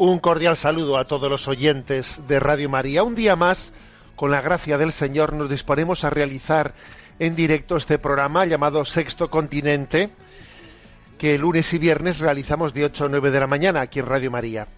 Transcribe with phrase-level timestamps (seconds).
[0.00, 3.02] Un cordial saludo a todos los oyentes de Radio María.
[3.02, 3.74] Un día más,
[4.16, 6.72] con la gracia del Señor, nos disponemos a realizar
[7.18, 10.08] en directo este programa llamado Sexto Continente,
[11.18, 14.30] que lunes y viernes realizamos de 8 a 9 de la mañana aquí en Radio
[14.30, 14.68] María.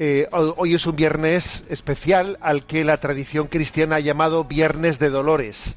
[0.00, 4.98] Eh, ho- hoy es un viernes especial al que la tradición cristiana ha llamado Viernes
[4.98, 5.76] de Dolores.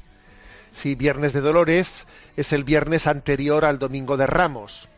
[0.74, 4.88] Sí, Viernes de Dolores es el viernes anterior al Domingo de Ramos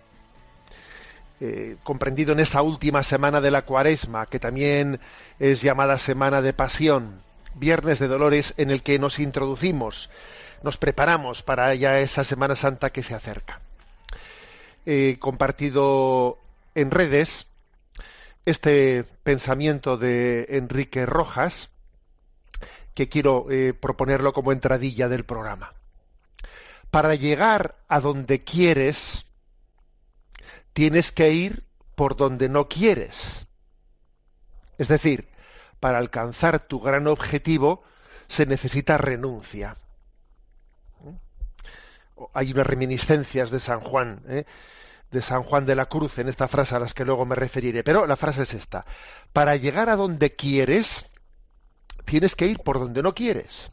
[1.41, 5.01] eh, comprendido en esa última semana de la cuaresma, que también
[5.39, 7.21] es llamada Semana de Pasión,
[7.55, 10.11] Viernes de Dolores, en el que nos introducimos,
[10.63, 13.61] nos preparamos para ya esa Semana Santa que se acerca.
[14.87, 16.39] He compartido
[16.75, 17.47] en redes
[18.47, 21.71] este pensamiento de Enrique Rojas,
[22.95, 25.75] que quiero eh, proponerlo como entradilla del programa.
[26.91, 29.27] Para llegar a donde quieres,
[30.75, 33.47] tienes que ir por donde no quieres.
[34.77, 35.29] Es decir,
[35.81, 37.83] para alcanzar tu gran objetivo
[38.29, 39.77] se necesita renuncia.
[42.33, 44.45] Hay unas reminiscencias de San Juan, ¿eh?
[45.11, 47.85] de San Juan de la Cruz en esta frase a las que luego me referiré,
[47.85, 48.85] pero la frase es esta.
[49.33, 51.07] Para llegar a donde quieres,
[52.05, 53.71] tienes que ir por donde no quieres.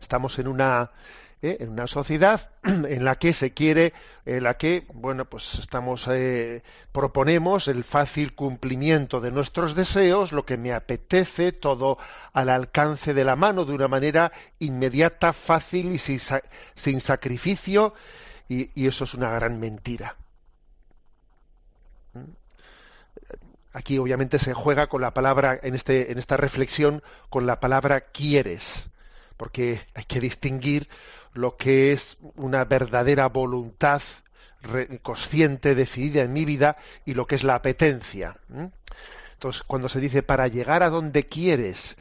[0.00, 0.90] Estamos en una
[1.42, 1.58] ¿eh?
[1.60, 3.92] en una sociedad en la que se quiere,
[4.24, 6.62] en la que, bueno, pues estamos, eh,
[6.92, 11.98] proponemos el fácil cumplimiento de nuestros deseos, lo que me apetece, todo
[12.32, 16.20] al alcance de la mano, de una manera inmediata, fácil y sin,
[16.74, 17.94] sin sacrificio,
[18.48, 20.16] y, y eso es una gran mentira.
[22.14, 22.20] ¿Mm?
[23.74, 28.00] Aquí obviamente se juega con la palabra, en, este, en esta reflexión, con la palabra
[28.00, 28.88] quieres
[29.38, 30.88] porque hay que distinguir
[31.34, 34.02] lo que es una verdadera voluntad
[35.02, 38.36] consciente, decidida en mi vida, y lo que es la apetencia.
[39.34, 41.96] Entonces, cuando se dice para llegar a donde quieres,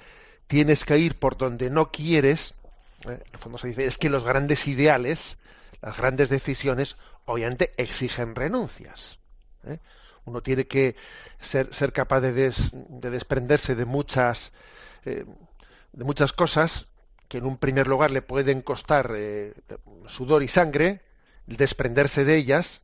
[0.47, 2.55] tienes que ir por donde no quieres,
[3.05, 3.21] ¿eh?
[3.23, 5.38] en el fondo se dice es que los grandes ideales,
[5.81, 9.19] las grandes decisiones, obviamente exigen renuncias.
[9.65, 9.79] ¿eh?
[10.25, 10.95] Uno tiene que
[11.39, 14.51] ser, ser capaz de, de desprenderse de muchas,
[15.05, 15.25] eh,
[15.94, 16.88] de muchas cosas
[17.27, 19.53] que en un primer lugar le pueden costar eh,
[20.07, 21.01] sudor y sangre,
[21.45, 22.81] desprenderse de ellas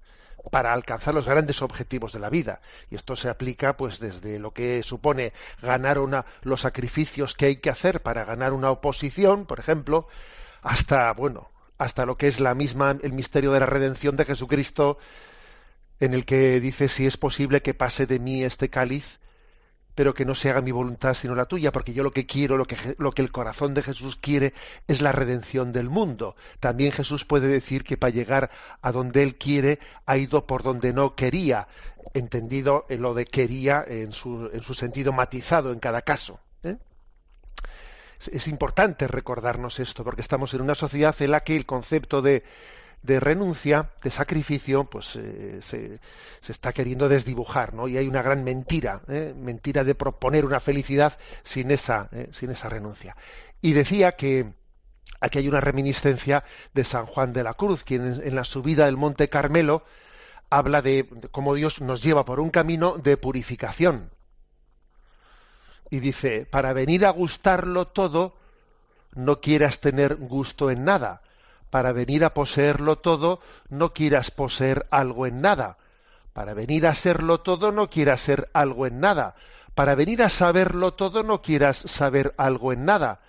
[0.51, 2.61] para alcanzar los grandes objetivos de la vida.
[2.91, 7.55] Y esto se aplica pues desde lo que supone ganar una, los sacrificios que hay
[7.57, 10.07] que hacer para ganar una oposición, por ejemplo,
[10.61, 14.97] hasta bueno, hasta lo que es la misma el misterio de la redención de Jesucristo
[15.99, 19.19] en el que dice si es posible que pase de mí este cáliz
[19.95, 22.57] pero que no se haga mi voluntad sino la tuya, porque yo lo que quiero,
[22.57, 24.53] lo que, lo que el corazón de Jesús quiere
[24.87, 26.35] es la redención del mundo.
[26.59, 28.49] También Jesús puede decir que para llegar
[28.81, 31.67] a donde Él quiere ha ido por donde no quería,
[32.13, 36.39] entendido en lo de quería en su, en su sentido matizado en cada caso.
[36.63, 36.77] ¿eh?
[38.31, 42.43] Es importante recordarnos esto, porque estamos en una sociedad en la que el concepto de,
[43.03, 45.99] de renuncia, de sacrificio, pues eh, se,
[46.47, 47.87] está queriendo desdibujar, ¿no?
[47.89, 49.33] Y hay una gran mentira, ¿eh?
[49.37, 52.29] mentira de proponer una felicidad sin esa, ¿eh?
[52.31, 53.15] sin esa renuncia.
[53.61, 54.53] Y decía que
[55.19, 58.97] aquí hay una reminiscencia de San Juan de la Cruz, quien en, la subida del
[58.97, 59.83] Monte Carmelo
[60.49, 64.11] habla de cómo Dios nos lleva por un camino de purificación.
[65.89, 68.37] Y dice, para venir a gustarlo todo,
[69.13, 71.21] no quieras tener gusto en nada
[71.73, 75.77] para venir a poseerlo todo, no quieras poseer algo en nada.
[76.31, 79.33] Para venir a serlo todo, no quieras ser algo en nada.
[79.73, 83.21] Para venir a saberlo todo, no quieras saber algo en nada.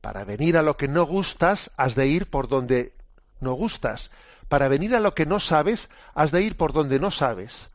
[0.00, 2.92] Para venir a lo que no gustas, has de ir por donde
[3.38, 4.10] no gustas.
[4.48, 7.70] Para venir a lo que no sabes, has de ir por donde no sabes.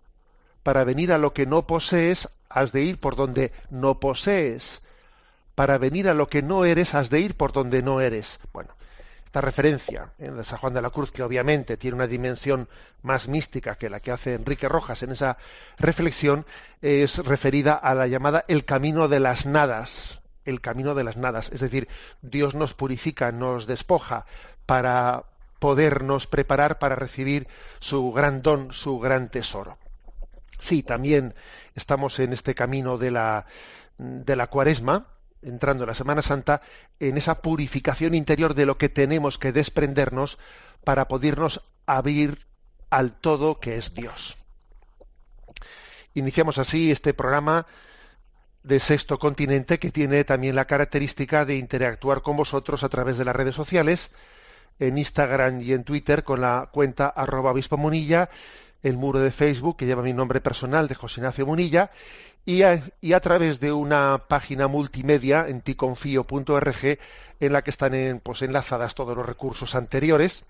[0.62, 4.82] Para venir a lo que no posees, has de ir por donde no posees.
[5.56, 8.42] Para venir a lo que no eres, has de ir por donde no eres.
[8.52, 8.76] Bueno,
[9.36, 12.70] esta referencia en San Juan de la Cruz, que obviamente tiene una dimensión
[13.02, 15.38] más mística que la que hace Enrique Rojas en esa
[15.78, 16.46] reflexión,
[16.82, 20.22] es referida a la llamada el camino de las nadas.
[20.46, 21.52] El camino de las nadas.
[21.52, 21.90] Es decir,
[22.22, 24.26] Dios nos purifica, nos despoja
[24.66, 25.26] para
[25.60, 27.50] podernos preparar para recibir
[27.80, 29.78] su gran don, su gran tesoro.
[30.60, 31.36] Sí, también
[31.74, 33.48] estamos en este camino de la,
[33.98, 35.08] de la cuaresma,
[35.42, 36.62] entrando en la Semana Santa,
[37.00, 40.38] en esa purificación interior de lo que tenemos que desprendernos
[40.84, 42.46] para podernos abrir
[42.90, 44.38] al todo que es Dios.
[46.14, 47.66] Iniciamos así este programa
[48.64, 53.26] de Sexto Continente que tiene también la característica de interactuar con vosotros a través de
[53.26, 54.12] las redes sociales,
[54.80, 58.30] en Instagram y en Twitter con la cuenta arroba obispo Munilla,
[58.82, 61.92] el muro de Facebook que lleva mi nombre personal de José Ignacio Munilla
[62.46, 67.00] y a, través de una página multimedia en ticonfio.org
[67.40, 70.46] en la que están pues, enlazadas todos los recursos anteriores.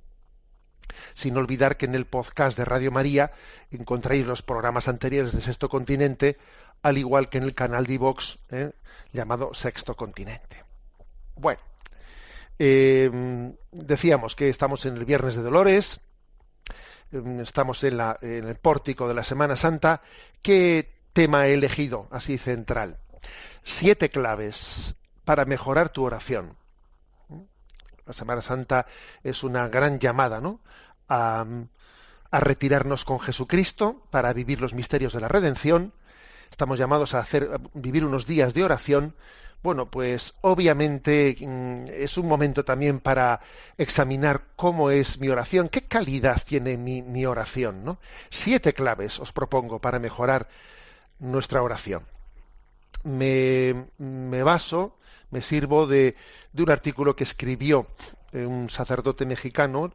[1.13, 3.31] Sin olvidar que en el podcast de Radio María
[3.71, 6.38] encontráis los programas anteriores de Sexto Continente,
[6.83, 8.00] al igual que en el canal de
[8.51, 8.71] ¿eh?
[9.12, 10.63] llamado Sexto Continente.
[11.36, 11.59] Bueno,
[12.59, 13.09] eh,
[13.71, 16.00] decíamos que estamos en el Viernes de Dolores,
[17.12, 20.01] eh, estamos en, en el pórtico de la Semana Santa.
[20.42, 22.97] ¿Qué tema elegido así central.
[23.63, 26.57] Siete claves para mejorar tu oración.
[28.06, 28.85] La Semana Santa
[29.23, 30.59] es una gran llamada, ¿no?
[31.07, 31.45] A,
[32.31, 35.94] retirarnos con Jesucristo para vivir los misterios de la redención.
[36.51, 39.15] Estamos llamados a hacer vivir unos días de oración.
[39.63, 43.39] Bueno, pues obviamente mm, es un momento también para
[43.77, 48.00] examinar cómo es mi oración, qué calidad tiene mi, mi oración, ¿no?
[48.29, 50.50] Siete claves os propongo para mejorar
[51.19, 52.03] nuestra oración.
[53.03, 53.73] Me,
[54.44, 54.97] baso,
[55.31, 56.15] me sirvo de,
[56.57, 57.88] un artículo que escribió
[58.31, 59.94] eh, un sacerdote mexicano,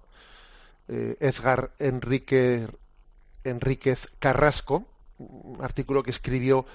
[0.89, 2.69] eh, Edgar Enrique,
[3.45, 4.87] Enríquez Carrasco,
[5.19, 6.67] un artículo que escribió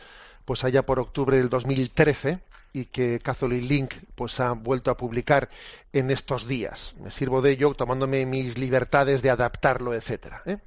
[0.46, 2.40] pues allá por octubre del 2013
[2.74, 5.50] y que Catholic Link pues ha vuelto a publicar
[5.94, 6.94] en estos días.
[7.00, 10.44] Me sirvo de ello tomándome mis libertades de adaptarlo, etcétera.
[10.46, 10.58] ¿eh?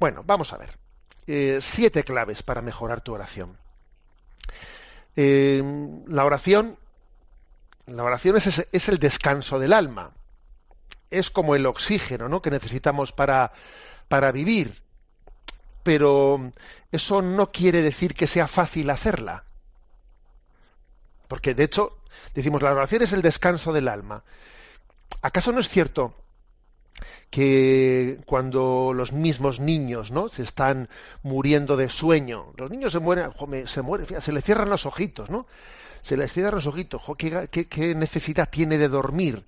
[0.00, 0.70] Bueno, vamos a ver.
[1.26, 3.56] Eh, siete claves para mejorar tu oración.
[5.14, 5.62] Eh,
[6.06, 6.78] la oración,
[7.86, 10.10] la oración es, es, el descanso del alma.
[11.10, 12.42] Es como el oxígeno ¿no?
[12.42, 13.52] que necesitamos para,
[14.08, 14.82] para vivir.
[15.82, 16.52] Pero
[16.90, 19.44] eso no quiere decir que sea fácil hacerla.
[21.28, 21.98] Porque de hecho,
[22.34, 24.24] decimos, la oración es el descanso del alma.
[25.20, 26.14] ¿Acaso no es cierto
[27.30, 30.88] que cuando los mismos niños no se están
[31.22, 33.30] muriendo de sueño los niños se mueren
[33.66, 35.46] se mueren se les cierran los ojitos no
[36.02, 39.44] se les cierran los ojitos ¿qué, necesidad tiene de dormir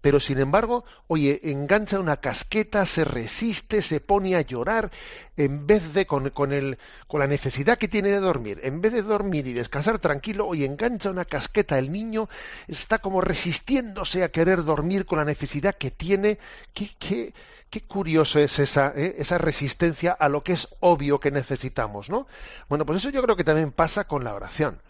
[0.00, 4.90] pero sin embargo, oye, engancha una casqueta, se resiste, se pone a llorar,
[5.36, 8.92] en vez de con, con, el, con la necesidad que tiene de dormir, en vez
[8.92, 12.28] de dormir y descansar tranquilo, oye, engancha una casqueta, el niño
[12.66, 16.38] está como resistiéndose a querer dormir con la necesidad que tiene.
[16.74, 17.34] ¿Qué, qué,
[17.70, 22.26] qué curioso es esa, eh, esa resistencia a lo que es obvio que necesitamos, ¿no?
[22.68, 24.80] Bueno, pues eso yo creo que también pasa con la oración.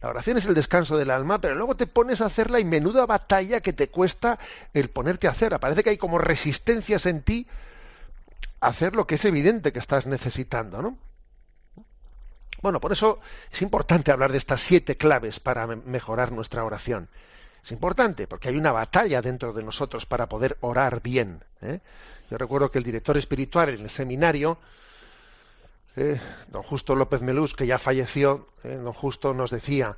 [0.00, 3.06] La oración es el descanso del alma, pero luego te pones a hacerla y menuda
[3.06, 4.38] batalla que te cuesta
[4.72, 5.58] el ponerte a hacer.
[5.58, 7.46] Parece que hay como resistencias en ti
[8.60, 10.98] a hacer lo que es evidente que estás necesitando, ¿no?
[12.60, 13.20] Bueno, por eso
[13.52, 17.08] es importante hablar de estas siete claves para mejorar nuestra oración.
[17.64, 21.44] Es importante porque hay una batalla dentro de nosotros para poder orar bien.
[21.60, 21.80] ¿eh?
[22.30, 24.58] Yo recuerdo que el director espiritual en el seminario
[25.98, 29.96] eh, don Justo López Melús, que ya falleció, eh, don Justo nos decía,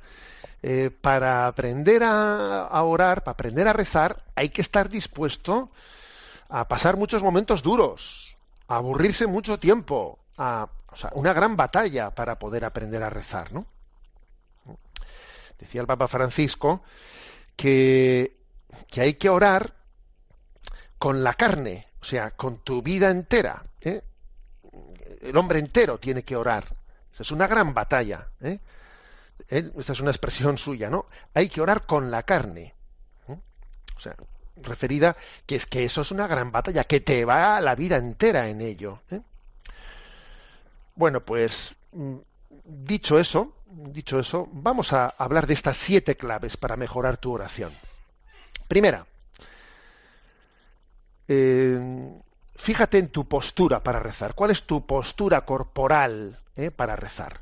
[0.63, 5.69] eh, para aprender a, orar, para aprender a rezar, hay que estar dispuesto
[6.49, 8.35] a pasar muchos momentos duros,
[8.67, 13.53] a aburrirse mucho tiempo, a o sea, una gran batalla para poder aprender a rezar,
[13.53, 13.65] ¿no?
[15.57, 16.83] Decía el Papa Francisco
[17.55, 18.35] que,
[18.89, 19.75] que hay que orar
[20.97, 23.63] con la carne, o sea, con tu vida entera.
[23.81, 24.01] ¿eh?
[25.21, 26.65] El hombre entero tiene que orar.
[27.17, 28.27] es una gran batalla.
[28.41, 28.59] ¿eh?
[29.47, 31.05] Esta es una expresión suya, ¿no?
[31.33, 32.73] Hay que orar con la carne.
[33.27, 33.37] ¿eh?
[33.95, 34.15] O sea,
[34.57, 35.15] referida
[35.45, 38.61] que es que eso es una gran batalla, que te va la vida entera en
[38.61, 39.01] ello.
[39.11, 39.21] ¿eh?
[40.95, 42.17] Bueno, pues mm,
[42.65, 47.71] dicho eso, dicho eso, vamos a hablar de estas siete claves para mejorar tu oración.
[48.67, 49.05] Primera,
[52.61, 54.33] fíjate en tu postura para rezar.
[54.35, 57.41] ¿Cuál es tu postura corporal eh, para rezar?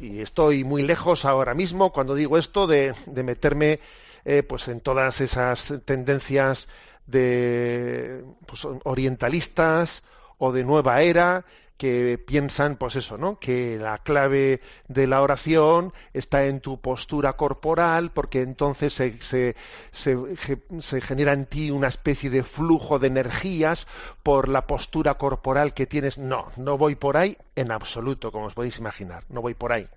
[0.00, 3.80] y estoy muy lejos ahora mismo cuando digo esto de, meterme
[4.24, 6.68] eh, pues en todas esas tendencias
[7.06, 10.02] de pues, orientalistas
[10.38, 11.44] o de nueva era
[11.80, 13.38] que piensan, pues eso, ¿no?
[13.38, 19.56] Que la clave de la oración está en tu postura corporal, porque entonces se, se,
[19.90, 23.86] se, genera en ti una especie de flujo de energías
[24.22, 26.18] por la postura corporal que tienes.
[26.18, 29.88] No, no voy por ahí en absoluto, como os podéis imaginar, no voy por ahí.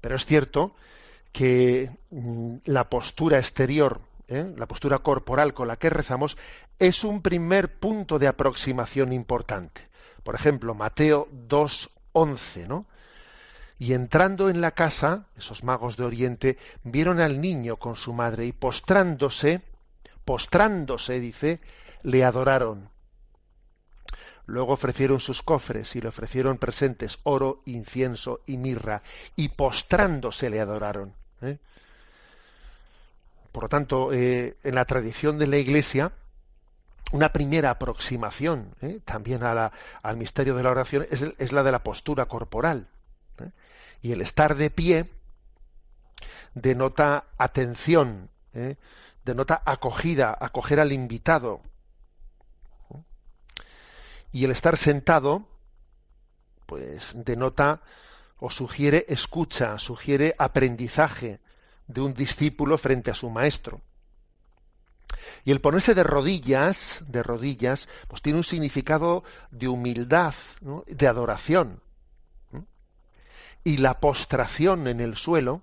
[0.00, 0.74] Pero es cierto
[1.32, 4.50] que mm, la postura exterior, ¿eh?
[4.56, 6.38] la postura corporal con la que rezamos,
[6.78, 9.91] es un primer punto de aproximación importante
[10.22, 12.86] por ejemplo, Mateo 2.11, ¿no?
[13.78, 18.46] Y entrando en la casa, esos magos de Oriente vieron al niño con su madre
[18.46, 19.62] y postrándose,
[20.24, 21.60] postrándose, dice,
[22.02, 22.90] le adoraron.
[24.46, 29.02] Luego ofrecieron sus cofres y le ofrecieron presentes, oro, incienso y mirra,
[29.34, 31.14] y postrándose le adoraron.
[31.40, 31.58] ¿eh?
[33.50, 36.12] Por lo tanto, eh, en la tradición de la Iglesia,
[37.12, 39.00] una primera aproximación ¿eh?
[39.04, 42.88] también al misterio de la oración es, la de la postura corporal.
[43.38, 43.50] ¿eh?
[44.00, 45.10] Y el estar de pie
[46.54, 48.76] denota atención, ¿eh?
[49.24, 51.60] denota acogida, acoger al invitado.
[54.32, 55.46] Y el estar sentado,
[56.64, 57.82] pues denota
[58.38, 61.40] o sugiere escucha, sugiere aprendizaje
[61.86, 63.82] de un discípulo frente a su maestro.
[65.44, 70.34] Y el ponerse de rodillas, de rodillas, pues tiene un significado de humildad,
[70.86, 71.80] de adoración.
[73.64, 75.62] Y la postración en el suelo,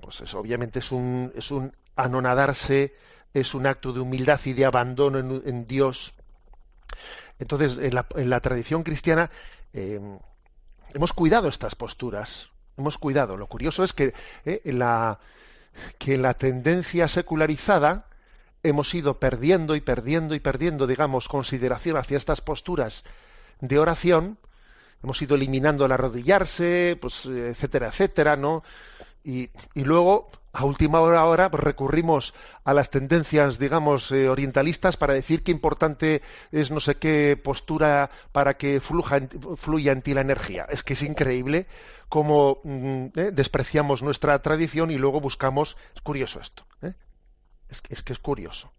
[0.00, 2.94] pues eso obviamente es un, es un anonadarse,
[3.32, 6.12] es un acto de humildad y de abandono en, Dios.
[7.38, 9.30] Entonces, en la, en la tradición cristiana
[9.72, 10.00] eh,
[10.94, 13.36] hemos cuidado estas posturas, hemos cuidado.
[13.36, 15.18] Lo curioso es que eh, en la
[15.98, 18.06] que en la tendencia secularizada
[18.62, 23.04] hemos ido perdiendo y perdiendo y perdiendo, digamos, consideración hacia estas posturas
[23.60, 24.38] de oración,
[25.02, 28.64] hemos ido eliminando el arrodillarse, pues, etcétera, etcétera, ¿no?
[29.24, 34.96] Y, y luego, a última hora ahora, pues, recurrimos a las tendencias, digamos, eh, orientalistas
[34.96, 39.20] para decir qué importante es no sé qué postura para que fluja,
[39.56, 40.66] fluya en ti la energía.
[40.70, 41.66] Es que es increíble
[42.08, 45.76] cómo mm, eh, despreciamos nuestra tradición y luego buscamos.
[45.94, 46.64] Es curioso esto.
[46.82, 46.94] ¿eh?
[47.68, 48.72] Es, que, es, curioso.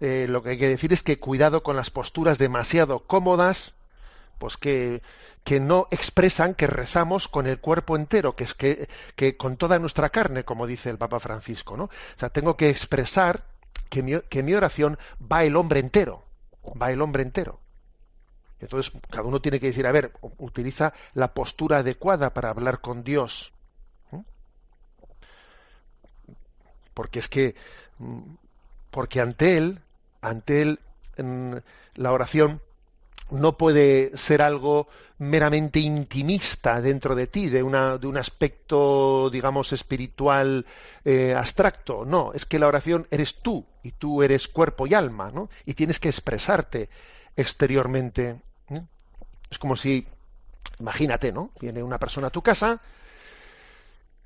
[0.00, 3.74] Eh, lo que hay que decir es que cuidado con las posturas demasiado cómodas,
[4.38, 5.02] pues que,
[5.42, 9.78] que no expresan que rezamos con el cuerpo entero, que es que, que, con toda
[9.78, 11.84] nuestra carne, como dice el Papa Francisco, ¿no?
[11.84, 13.44] O sea, tengo que expresar
[13.90, 16.24] que mi, que mi oración va el hombre entero,
[16.80, 17.60] va el hombre entero.
[18.60, 23.04] Entonces, cada uno tiene que decir, a ver, utiliza la postura adecuada para hablar con
[23.04, 23.52] Dios.
[26.94, 27.56] Porque es que,
[27.98, 28.34] mm,
[28.90, 29.80] porque ante Él,
[30.20, 30.80] ante Él,
[31.16, 31.62] en
[31.96, 32.60] la oración
[33.30, 39.72] no puede ser algo meramente intimista dentro de ti, de, una, de un aspecto, digamos,
[39.72, 40.66] espiritual
[41.04, 42.04] eh, abstracto.
[42.04, 45.48] No, es que la oración eres tú, y tú eres cuerpo y alma, ¿no?
[45.64, 46.88] Y tienes que expresarte
[47.36, 48.36] exteriormente.
[48.70, 48.82] ¿eh?
[49.50, 50.06] Es como si,
[50.80, 51.50] imagínate, ¿no?
[51.60, 52.80] Viene una persona a tu casa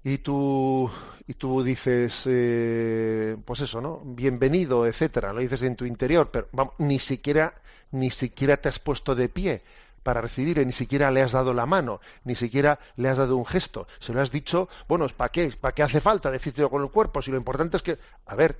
[0.04, 0.90] y tú,
[1.26, 4.00] y tú dices, eh, pues eso, ¿no?
[4.04, 5.32] Bienvenido, etcétera.
[5.32, 7.54] Lo dices en tu interior, pero vamos, ni siquiera,
[7.90, 9.62] ni siquiera te has puesto de pie
[10.02, 13.44] para recibirle, ni siquiera le has dado la mano, ni siquiera le has dado un
[13.44, 13.86] gesto.
[13.98, 15.52] Se lo has dicho, bueno, ¿para qué?
[15.60, 17.20] ¿Para qué hace falta decirlo con el cuerpo?
[17.20, 18.56] Si lo importante es que, a ver,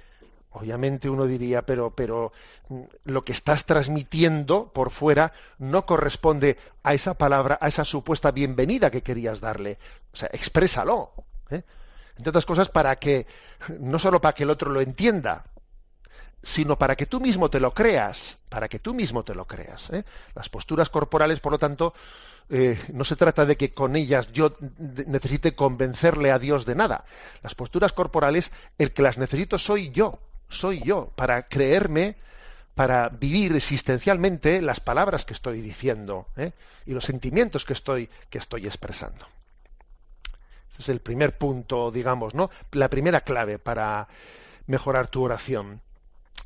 [0.52, 2.32] Obviamente uno diría, pero, pero
[2.68, 8.30] mm, lo que estás transmitiendo por fuera no corresponde a esa palabra, a esa supuesta
[8.30, 9.78] bienvenida que querías darle.
[10.12, 11.12] O sea, exprésalo.
[11.50, 11.62] ¿eh?
[12.16, 13.26] Entre otras cosas, para que,
[13.78, 15.44] no solo para que el otro lo entienda,
[16.42, 19.90] sino para que tú mismo te lo creas, para que tú mismo te lo creas.
[19.90, 20.04] ¿eh?
[20.34, 21.92] Las posturas corporales, por lo tanto,
[22.48, 27.04] eh, no se trata de que con ellas yo necesite convencerle a Dios de nada.
[27.42, 32.16] Las posturas corporales, el que las necesito soy yo soy yo, para creerme,
[32.74, 36.52] para vivir existencialmente las palabras que estoy diciendo ¿eh?
[36.86, 39.26] y los sentimientos que estoy, que estoy expresando.
[40.72, 42.50] Ese es el primer punto, digamos, ¿no?
[42.72, 44.06] La primera clave para
[44.66, 45.80] mejorar tu oración.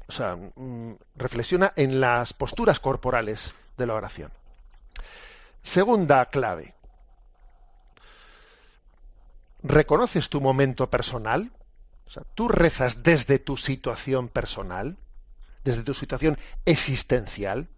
[0.08, 4.30] O sea, mm, reflexiona en las posturas corporales de la oración.
[5.62, 6.74] Segunda clave.
[9.62, 11.50] ¿Reconoces tu momento personal?
[12.34, 14.96] Tú rezas desde tu situación personal,
[15.64, 17.68] desde tu situación existencial.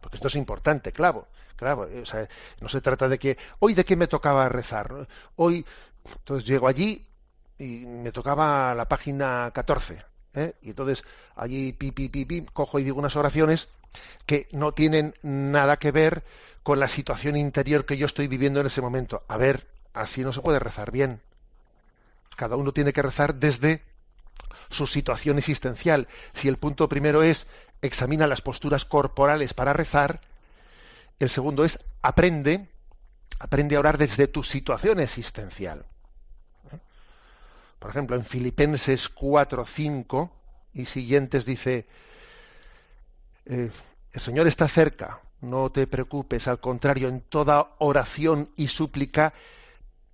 [0.00, 2.28] porque esto es importante, claro, claro, o sea,
[2.60, 5.64] no se trata de que, hoy de qué me tocaba rezar, hoy,
[6.04, 7.06] entonces llego allí
[7.58, 10.54] y me tocaba la página 14, ¿eh?
[10.62, 13.68] y entonces allí, pi, pi, pi, pi, cojo y digo unas oraciones
[14.26, 16.24] que no tienen nada que ver
[16.62, 19.22] con la situación interior que yo estoy viviendo en ese momento.
[19.28, 21.20] A ver, así no se puede rezar bien.
[22.36, 23.82] Cada uno tiene que rezar desde
[24.70, 26.06] su situación existencial.
[26.34, 27.46] Si el punto primero es
[27.82, 30.20] examina las posturas corporales para rezar,
[31.18, 32.68] el segundo es aprende,
[33.38, 35.84] aprende a orar desde tu situación existencial.
[37.78, 40.32] Por ejemplo, en Filipenses 4, 5
[40.74, 41.86] y siguientes dice,
[43.46, 43.70] eh,
[44.12, 49.34] el Señor está cerca, no te preocupes, al contrario, en toda oración y súplica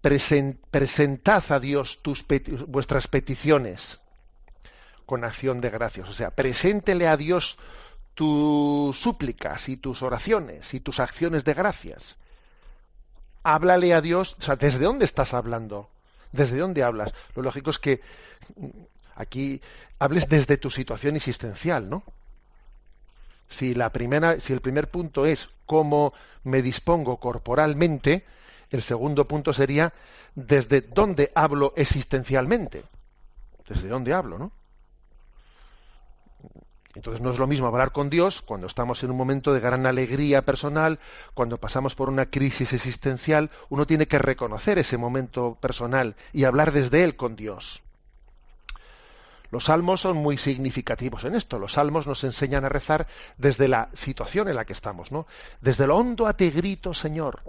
[0.02, 2.25] presentad a Dios tus
[2.66, 4.00] vuestras peticiones
[5.06, 6.09] con acción de gracias.
[6.09, 7.59] O sea, preséntele a Dios
[8.14, 12.16] tus súplicas y tus oraciones y tus acciones de gracias.
[13.44, 15.88] Háblale a Dios, o sea, ¿desde dónde estás hablando?
[16.32, 17.14] ¿Desde dónde hablas?
[17.35, 18.00] Lo lógico es que
[19.14, 19.61] aquí
[19.99, 22.02] hables desde tu situación existencial, ¿no?
[23.49, 28.25] Si la primera, si el primer punto es cómo me dispongo corporalmente,
[28.72, 29.92] el segundo punto sería
[30.34, 32.84] desde dónde hablo existencialmente.
[33.68, 34.52] ¿Desde dónde hablo, no?
[36.94, 39.86] Entonces no es lo mismo hablar con Dios cuando estamos en un momento de gran
[39.86, 40.98] alegría personal,
[41.32, 46.72] cuando pasamos por una crisis existencial, uno tiene que reconocer ese momento personal y hablar
[46.72, 47.82] desde él con Dios.
[49.50, 51.58] Los salmos son muy significativos en esto.
[51.58, 55.26] Los salmos nos enseñan a rezar desde la situación en la que estamos, ¿no?
[55.60, 57.42] Desde lo hondo a te grito, Señor.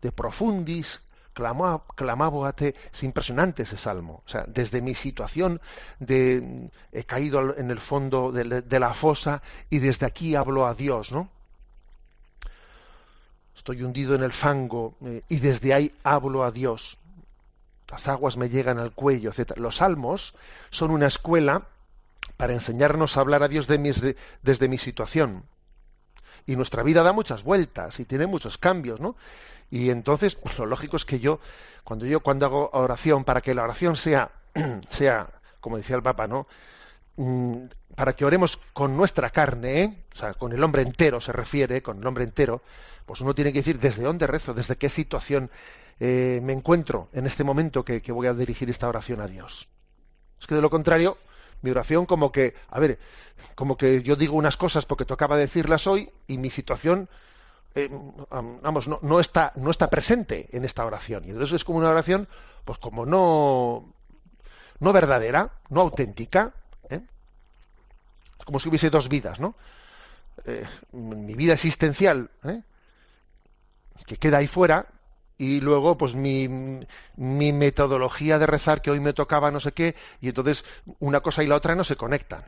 [0.00, 1.00] De profundis
[1.32, 2.74] clamabo a te.
[2.92, 4.22] Es impresionante ese salmo.
[4.26, 5.60] O sea, desde mi situación
[5.98, 11.12] de he caído en el fondo de, la fosa y desde aquí hablo a Dios,
[11.12, 11.28] ¿no?
[13.56, 16.98] Estoy hundido en el fango eh, y desde ahí hablo a Dios
[17.90, 19.56] las aguas me llegan al cuello, etc.
[19.56, 20.34] Los salmos
[20.70, 21.66] son una escuela
[22.36, 25.44] para enseñarnos a hablar a Dios desde mi situación.
[26.46, 29.16] Y nuestra vida da muchas vueltas y tiene muchos cambios, ¿no?
[29.70, 31.40] Y entonces, pues lo lógico es que yo,
[31.84, 34.30] cuando yo cuando hago oración, para que la oración sea,
[34.90, 35.28] sea,
[35.60, 36.46] como decía el Papa, ¿no?
[37.16, 40.04] Mm, para que oremos con nuestra carne, ¿eh?
[40.12, 42.62] o sea, con el hombre entero se refiere, con el hombre entero,
[43.04, 45.50] pues uno tiene que decir desde dónde rezo, desde qué situación
[45.98, 49.68] eh, me encuentro en este momento que, voy a dirigir esta oración a Dios.
[50.40, 51.18] Es que de lo contrario,
[51.60, 52.98] mi oración como que, a ver,
[53.54, 57.10] como que yo digo unas cosas porque tocaba decirlas hoy y mi situación,
[57.74, 57.88] eh,
[58.62, 61.24] vamos, no, está, no está presente en esta oración.
[61.24, 62.28] Y entonces es como una oración,
[62.64, 63.92] pues como no,
[64.78, 66.52] no verdadera, no auténtica.
[66.88, 67.00] ¿eh?
[68.44, 69.54] como si hubiese dos vidas, ¿no?
[70.92, 72.30] mi vida existencial,
[74.06, 74.86] que queda ahí fuera,
[75.40, 76.48] y luego pues mi,
[77.16, 80.66] mi, metodología de rezar que hoy me tocaba no sé qué y entonces
[80.98, 82.44] una cosa y la otra no se conectan.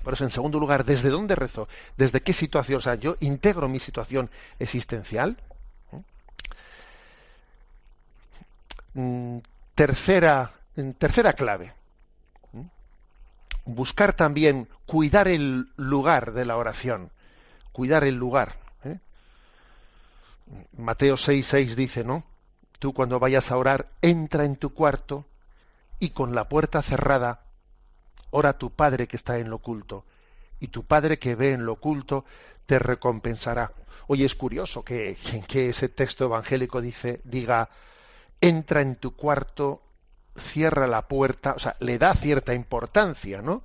[0.00, 0.02] ¿Eh?
[0.02, 1.68] Por eso, en segundo lugar, ¿desde dónde rezo?
[1.96, 2.78] ¿Desde qué situación?
[2.78, 5.36] O sea, yo integro mi situación existencial.
[5.92, 6.02] ¿eh?
[8.94, 9.38] Mm,
[9.74, 10.52] tercera,
[10.98, 11.72] tercera clave.
[12.54, 12.64] ¿eh?
[13.64, 17.10] Buscar también, cuidar el lugar de la oración.
[17.72, 18.56] Cuidar el lugar.
[20.76, 22.24] Mateo 6, 6 dice, ¿no?
[22.80, 25.24] Tú cuando vayas a orar, entra en tu cuarto
[26.00, 27.42] y con la puerta cerrada,
[28.30, 30.04] ora a tu Padre que está en lo oculto,
[30.58, 32.24] y tu Padre que ve en lo oculto
[32.66, 33.72] te recompensará.
[34.06, 35.16] Oye, es curioso que,
[35.48, 37.68] que ese texto evangélico dice, diga,
[38.40, 39.82] entra en tu cuarto,
[40.36, 43.62] cierra la puerta, o sea, le da cierta importancia, ¿no?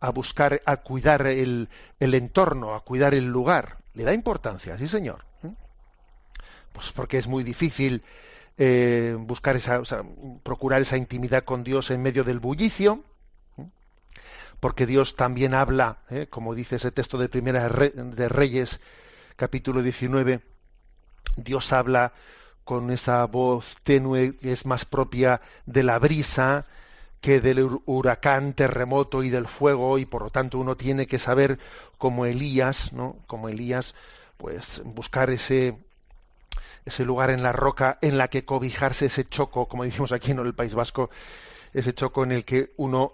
[0.00, 1.68] A buscar, a cuidar el,
[1.98, 3.78] el entorno, a cuidar el lugar.
[3.94, 5.24] Le da importancia, sí, señor.
[6.72, 8.04] Pues porque es muy difícil
[8.56, 9.82] eh, buscar esa,
[10.42, 13.02] procurar esa intimidad con Dios en medio del bullicio,
[14.60, 16.26] porque Dios también habla, ¿eh?
[16.28, 18.80] como dice ese texto de Primera de Reyes,
[19.36, 20.40] capítulo 19,
[21.36, 22.12] Dios habla
[22.64, 26.66] con esa voz tenue que es más propia de la brisa
[27.20, 31.58] que del huracán, terremoto y del fuego, y por lo tanto uno tiene que saber
[31.96, 33.16] como Elías, ¿no?
[33.26, 33.94] Como Elías,
[34.36, 35.76] pues buscar ese
[36.84, 40.38] ese lugar en la roca en la que cobijarse ese choco, como decimos aquí en
[40.38, 41.10] el País Vasco,
[41.74, 43.12] ese choco en el que uno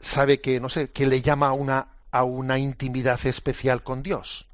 [0.00, 4.46] sabe que, no sé, que le llama a una, a una intimidad especial con Dios.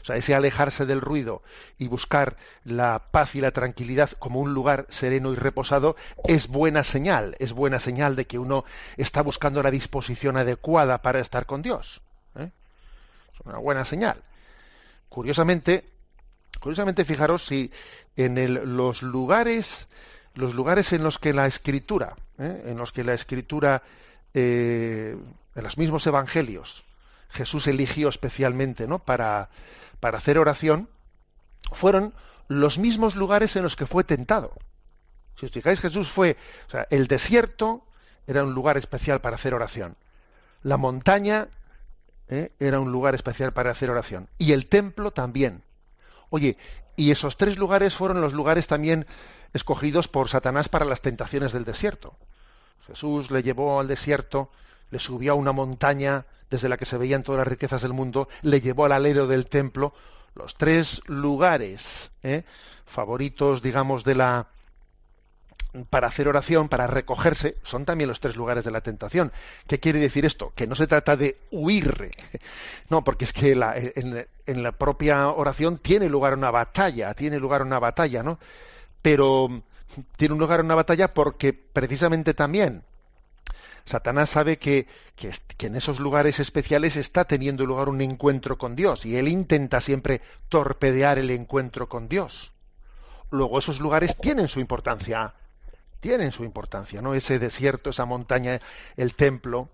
[0.00, 1.42] O sea, ese alejarse del ruido
[1.76, 6.84] y buscar la paz y la tranquilidad como un lugar sereno y reposado es buena
[6.84, 8.64] señal, es buena señal de que uno
[8.96, 12.00] está buscando la disposición adecuada para estar con Dios.
[12.36, 12.50] ¿eh?
[13.34, 14.22] Es una buena señal.
[15.08, 15.84] Curiosamente,
[16.60, 17.72] curiosamente fijaros si
[18.16, 19.88] en los lugares
[20.34, 22.64] los lugares en los que la escritura, ¿eh?
[22.66, 23.82] en los que la escritura,
[24.34, 25.16] eh,
[25.54, 26.84] en los mismos evangelios,
[27.30, 28.98] Jesús eligió especialmente ¿no?
[28.98, 29.50] para,
[30.00, 30.88] para hacer oración,
[31.72, 32.14] fueron
[32.48, 34.52] los mismos lugares en los que fue tentado.
[35.38, 37.84] Si os fijáis, Jesús fue, o sea, el desierto
[38.26, 39.96] era un lugar especial para hacer oración.
[40.62, 41.48] La montaña
[42.28, 42.52] ¿eh?
[42.58, 44.28] era un lugar especial para hacer oración.
[44.38, 45.62] Y el templo también.
[46.30, 46.56] Oye,
[46.96, 49.06] y esos tres lugares fueron los lugares también
[49.52, 52.16] escogidos por Satanás para las tentaciones del desierto.
[52.88, 54.50] Jesús le llevó al desierto,
[54.90, 58.28] le subió a una montaña desde la que se veían todas las riquezas del mundo,
[58.42, 59.92] le llevó al alero del templo,
[60.34, 62.44] los tres lugares ¿eh?
[62.86, 64.46] favoritos, digamos, de la
[65.90, 69.32] para hacer oración, para recogerse, son también los tres lugares de la tentación.
[69.66, 70.52] ¿Qué quiere decir esto?
[70.56, 72.10] Que no se trata de huir,
[72.88, 77.62] no, porque es que en, en, la propia oración tiene lugar una batalla, tiene lugar
[77.62, 78.38] una batalla, ¿no?
[79.02, 79.62] pero
[80.16, 82.82] tiene un lugar en una batalla porque precisamente también
[83.84, 89.06] Satanás sabe que, que, en esos lugares especiales está teniendo lugar un encuentro con Dios
[89.06, 92.52] y él intenta siempre torpedear el encuentro con Dios.
[93.30, 95.32] Luego esos lugares tienen su importancia,
[96.00, 97.14] tienen su importancia, ¿no?
[97.14, 98.60] Ese desierto, esa montaña,
[98.96, 99.70] el templo,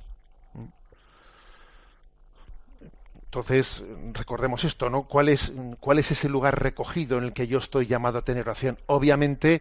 [3.35, 5.09] Entonces, recordemos esto, ¿no?
[5.09, 8.45] ¿Cuál es, ¿Cuál es ese lugar recogido en el que yo estoy llamado a tener
[8.45, 8.79] oración?
[8.87, 9.61] Obviamente,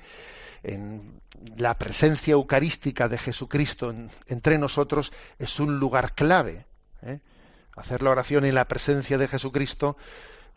[0.64, 1.22] en
[1.58, 3.94] la presencia eucarística de Jesucristo
[4.28, 6.66] entre nosotros es un lugar clave.
[7.02, 7.20] ¿eh?
[7.76, 9.98] Hacer la oración en la presencia de Jesucristo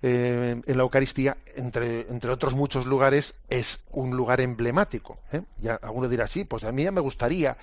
[0.02, 5.18] eh, en la Eucaristía, entre, otros muchos lugares, es un lugar emblemático.
[5.32, 5.42] ¿eh?
[5.58, 7.56] Ya alguno dirá, sí, pues a mí ya me gustaría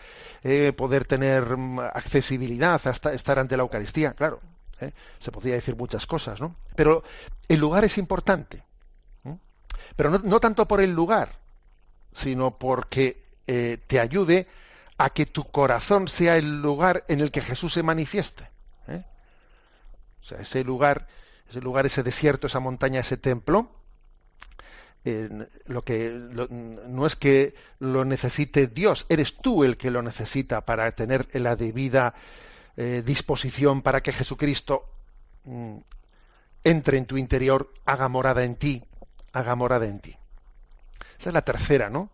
[0.75, 4.13] poder tener mm, accesibilidad hasta estar ante la Eucaristía.
[4.13, 4.41] Claro,
[4.81, 4.91] ¿eh?
[5.19, 6.55] Se podría decir muchas cosas, ¿no?
[6.75, 7.03] Pero
[7.47, 8.63] el lugar es importante.
[9.95, 11.35] Pero no, tanto por el lugar,
[12.15, 14.47] sino porque eh, te ayude
[14.97, 18.47] a que tu corazón sea el lugar en el que Jesús se manifieste.
[18.87, 19.03] ¿eh?
[20.21, 21.07] O sea, ese lugar,
[21.49, 23.69] ese lugar, ese desierto, esa montaña, ese templo,
[25.65, 30.89] lo que no es que lo necesite Dios, eres tú el que lo necesita para
[30.93, 32.13] tener la debida
[32.77, 34.85] eh, disposición para que Jesucristo
[35.43, 35.77] mm,
[36.63, 38.83] entre en tu interior, haga morada en ti,
[39.33, 40.15] haga morada en ti.
[41.23, 42.09] Esa es la tercera, ¿no?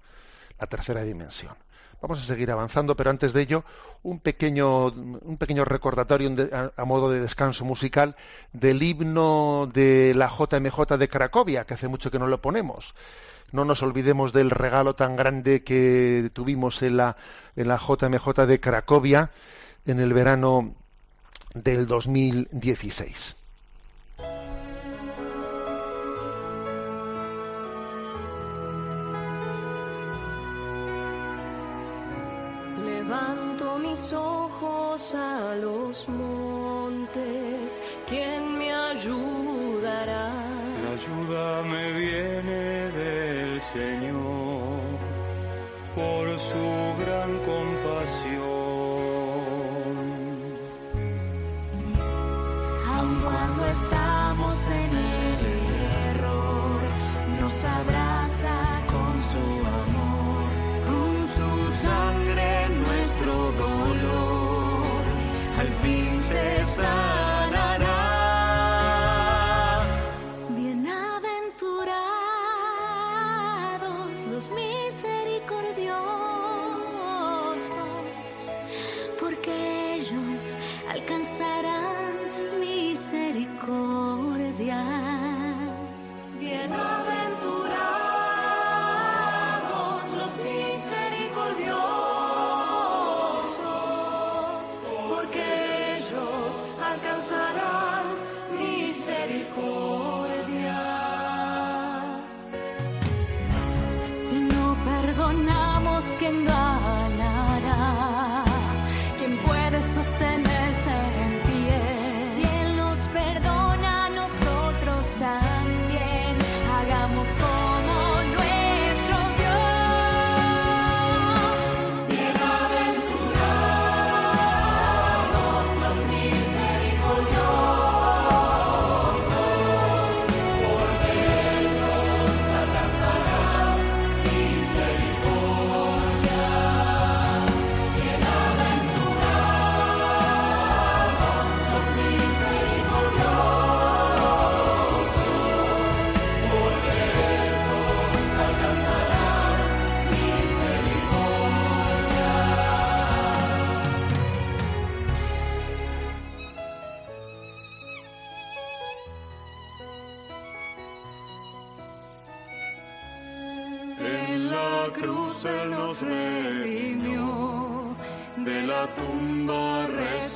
[0.59, 1.55] La tercera dimensión.
[1.99, 3.63] Vamos a seguir avanzando, pero antes de ello,
[4.03, 6.29] un pequeño, un pequeño recordatorio
[6.77, 8.15] a, modo de descanso musical
[8.53, 12.93] del himno de la JMJ de Cracovia, que hace mucho que no lo ponemos.
[13.51, 17.17] No nos olvidemos del regalo tan grande que tuvimos en la,
[17.55, 19.31] en la JMJ de Cracovia,
[19.87, 20.75] en el verano
[21.55, 23.38] del 2016.
[35.13, 40.33] A los montes, ¿quién me ayudará?
[40.83, 44.79] La ayuda me viene del Señor,
[45.95, 48.59] por su gran compasión.
[53.71, 55.41] Estamos en el
[56.09, 56.81] error,
[57.39, 60.08] nos abraza con su amor,
[65.89, 67.08] sin cesar.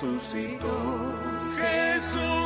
[0.04, 0.68] Resucitó.
[1.58, 2.42] Jesucristo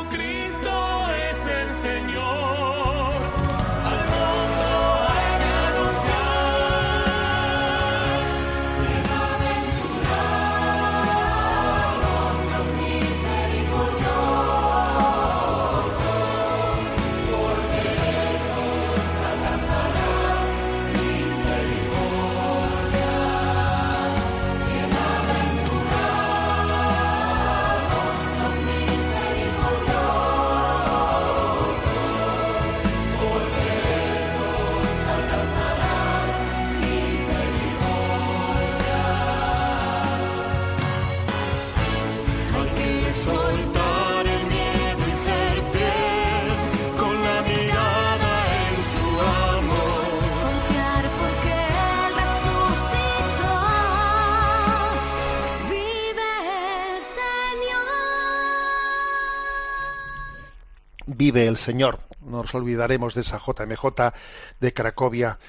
[61.18, 61.98] Vive el Señor.
[62.20, 64.14] No nos olvidaremos de esa JMJ
[64.60, 65.40] de Cracovia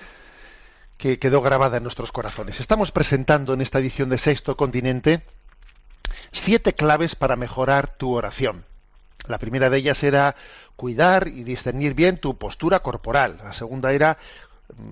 [0.97, 2.59] que quedó grabada en nuestros corazones.
[2.59, 5.21] Estamos presentando en esta edición de Sexto Continente
[6.31, 8.65] siete claves para mejorar tu oración.
[9.27, 10.35] La primera de ellas era
[10.75, 13.39] cuidar y discernir bien tu postura corporal.
[13.43, 14.17] La segunda era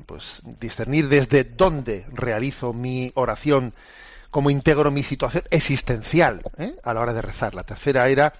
[0.06, 3.74] pues discernir desde dónde realizo mi oración,
[4.30, 6.76] cómo integro mi situación existencial ¿eh?
[6.84, 7.56] a la hora de rezar.
[7.56, 8.34] La tercera era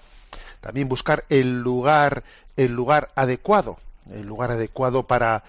[0.60, 2.24] también buscar el lugar,
[2.56, 3.78] el lugar adecuado,
[4.12, 5.44] el lugar adecuado para,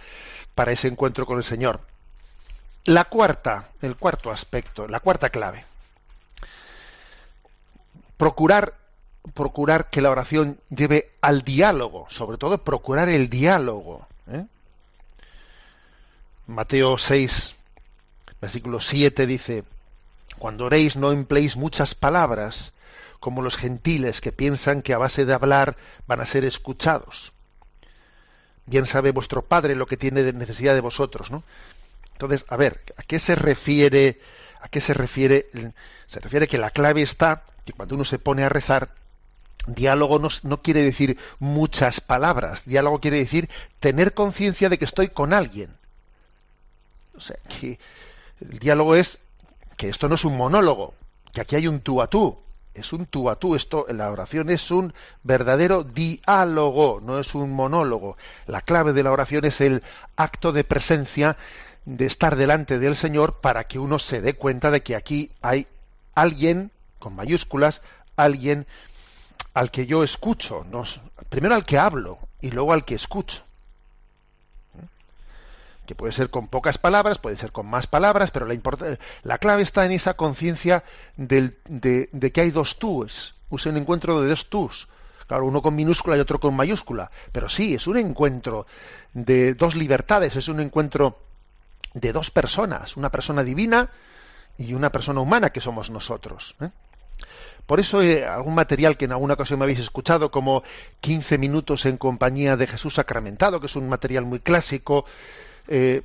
[0.56, 1.80] para ese encuentro con el Señor.
[2.86, 5.66] La cuarta, el cuarto aspecto, la cuarta clave.
[8.18, 8.74] Procurar,
[9.34, 14.08] procurar que la oración lleve al diálogo, sobre todo procurar el diálogo.
[14.28, 14.46] ¿eh?
[16.48, 17.56] Mateo 6,
[18.42, 19.64] versículo 7 dice,
[20.38, 22.72] cuando oréis no empleéis muchas palabras,
[23.20, 25.78] como los gentiles que piensan que a base de hablar
[26.08, 27.34] van a ser escuchados.
[28.66, 31.44] Bien sabe vuestro Padre lo que tiene de necesidad de vosotros, ¿no?
[32.14, 34.20] Entonces, a ver, ¿a qué se refiere?
[34.62, 35.50] ¿A qué se refiere?
[36.08, 38.90] Se refiere que la clave está que cuando uno se pone a rezar,
[39.68, 42.66] diálogo no, no quiere decir muchas palabras.
[42.66, 45.70] Diálogo quiere decir tener conciencia de que estoy con alguien.
[47.16, 47.80] O sea, que
[48.42, 49.18] el diálogo es
[49.78, 50.94] que esto no es un monólogo,
[51.34, 52.38] que aquí hay un tú a tú.
[52.80, 53.56] Es un tú a tú.
[53.56, 58.18] Esto, la oración es un verdadero diálogo, no es un monólogo.
[58.48, 59.84] La clave de la oración es el
[60.16, 61.38] acto de presencia
[61.86, 65.68] de estar delante del Señor para que uno se dé cuenta de que aquí hay
[66.16, 67.82] alguien, con mayúsculas,
[68.16, 68.68] alguien
[69.54, 70.84] al que yo escucho, no,
[71.30, 73.44] primero al que hablo y luego al que escucho.
[75.90, 78.56] Que puede ser con pocas palabras, puede ser con más palabras, pero la,
[79.24, 80.84] la clave está en esa conciencia
[81.18, 84.88] de, de que hay dos tús, es un encuentro de dos tús.
[85.26, 88.68] Claro, uno con minúscula y otro con mayúscula, pero sí, es un encuentro
[89.14, 91.18] de dos libertades, es un encuentro
[91.96, 93.90] de dos personas, una persona divina
[94.60, 96.56] y una persona humana que somos nosotros.
[96.62, 96.70] ¿eh?
[97.66, 100.62] Por eso eh, algún material que en alguna ocasión me habéis escuchado, como
[101.02, 105.06] 15 minutos en compañía de Jesús sacramentado, que es un material muy clásico,
[105.70, 106.04] eh,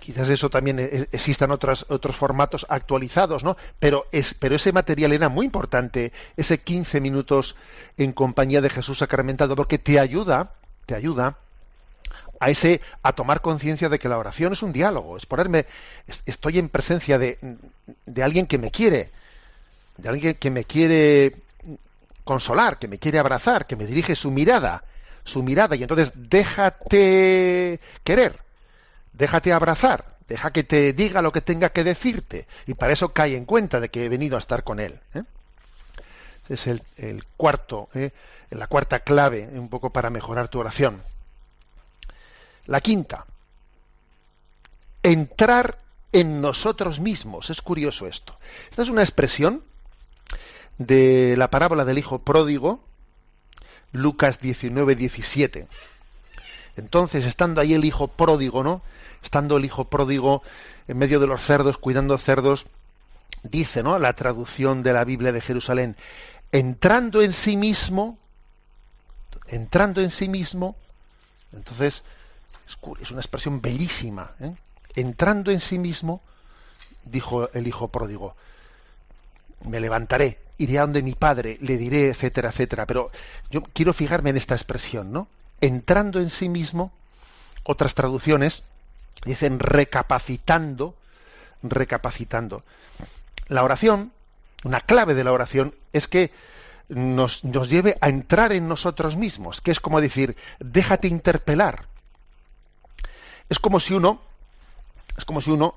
[0.00, 3.56] quizás eso también eh, existan otros, otros formatos actualizados, ¿no?
[3.78, 7.56] Pero, es, pero ese material era muy importante, ese 15 minutos
[7.96, 10.52] en compañía de Jesús sacramentado, porque te ayuda,
[10.86, 11.38] te ayuda
[12.40, 15.66] a ese a tomar conciencia de que la oración es un diálogo, es ponerme
[16.06, 17.38] es- estoy en presencia de,
[18.06, 19.10] de alguien que me quiere,
[19.98, 21.36] de alguien que me quiere
[22.24, 24.84] consolar, que me quiere abrazar, que me dirige su mirada,
[25.24, 28.40] su mirada y entonces déjate querer,
[29.14, 33.36] déjate abrazar, deja que te diga lo que tenga que decirte y para eso cae
[33.36, 35.00] en cuenta de que he venido a estar con él.
[35.14, 35.22] ¿eh?
[36.48, 36.82] Es el,
[37.36, 38.10] cuarto, ¿eh?
[38.50, 41.02] la cuarta clave un poco para mejorar tu oración.
[42.66, 43.26] La quinta,
[45.02, 45.78] entrar
[46.12, 47.50] en nosotros mismos.
[47.50, 48.38] Es curioso esto.
[48.70, 49.62] Esta es una expresión
[50.78, 52.80] de la parábola del hijo pródigo,
[53.92, 55.68] Lucas 19, 17.
[56.76, 58.82] Entonces, estando ahí el hijo pródigo, ¿no?
[59.24, 60.42] Estando el hijo pródigo
[60.86, 62.66] en medio de los cerdos, cuidando cerdos,
[63.42, 63.98] dice, ¿no?
[63.98, 65.96] La traducción de la Biblia de Jerusalén,
[66.52, 68.18] entrando en sí mismo,
[69.48, 70.76] entrando en sí mismo,
[71.52, 72.02] entonces,
[73.00, 74.54] es una expresión bellísima, ¿eh?
[74.94, 76.20] entrando en sí mismo,
[77.04, 78.36] dijo el hijo pródigo,
[79.64, 82.86] me levantaré, iré a donde mi padre, le diré, etcétera, etcétera.
[82.86, 83.10] Pero
[83.50, 85.28] yo quiero fijarme en esta expresión, ¿no?
[85.60, 86.92] Entrando en sí mismo,
[87.64, 88.64] otras traducciones
[89.24, 90.94] Dicen recapacitando,
[91.62, 92.62] recapacitando.
[93.48, 94.12] La oración,
[94.64, 96.32] una clave de la oración es que
[96.88, 101.86] nos, nos lleve a entrar en nosotros mismos, que es como decir, déjate interpelar.
[103.48, 104.20] Es como si uno,
[105.16, 105.74] es como si uno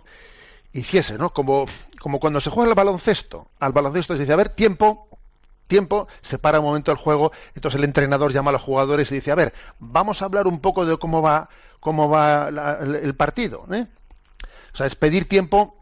[0.74, 1.32] hiciese, ¿no?
[1.32, 1.66] Como,
[2.00, 3.48] como cuando se juega al baloncesto.
[3.60, 5.08] Al baloncesto se dice, a ver, tiempo,
[5.68, 9.16] tiempo, se para un momento el juego, entonces el entrenador llama a los jugadores y
[9.16, 11.50] dice, a ver, vamos a hablar un poco de cómo va,
[11.80, 13.66] cómo va la- el partido.
[13.72, 13.86] ¿eh?
[14.74, 15.76] O sea, es pedir tiempo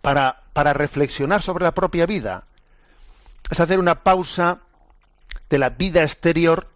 [0.00, 2.44] para, para reflexionar sobre la propia vida.
[3.50, 4.58] Es hacer una pausa
[5.48, 6.68] de la vida exterior,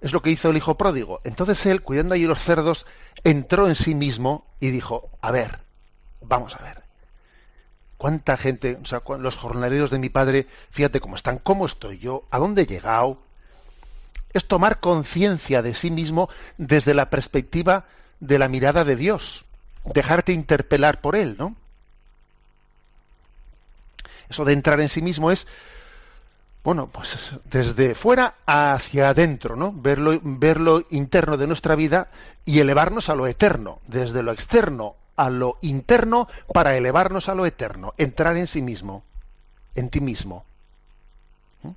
[0.00, 1.20] es lo que hizo el hijo pródigo.
[1.24, 2.86] Entonces él, cuidando allí los cerdos,
[3.24, 5.60] entró en sí mismo y dijo, a ver,
[6.20, 6.83] vamos a ver.
[8.04, 12.24] ¿Cuánta gente, o sea, los jornaleros de mi padre, fíjate cómo están, cómo estoy yo,
[12.30, 13.16] a dónde he llegado?
[14.34, 17.86] Es tomar conciencia de sí mismo desde la perspectiva
[18.20, 19.46] de la mirada de Dios,
[19.86, 21.56] dejarte interpelar por él, ¿no?
[24.28, 25.46] Eso de entrar en sí mismo es,
[26.62, 29.72] bueno, pues desde fuera hacia adentro, ¿no?
[29.72, 32.10] Ver lo, ver lo interno de nuestra vida
[32.44, 37.46] y elevarnos a lo eterno, desde lo externo a lo interno para elevarnos a lo
[37.46, 39.04] eterno, entrar en sí mismo,
[39.74, 40.44] en ti mismo.
[41.62, 41.70] ¿Mm?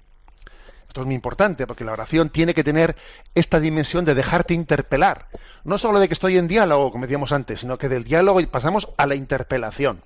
[0.87, 2.95] Esto es muy importante porque la oración tiene que tener
[3.35, 5.27] esta dimensión de dejarte interpelar.
[5.63, 8.89] No solo de que estoy en diálogo, como decíamos antes, sino que del diálogo pasamos
[8.97, 10.01] a la interpelación,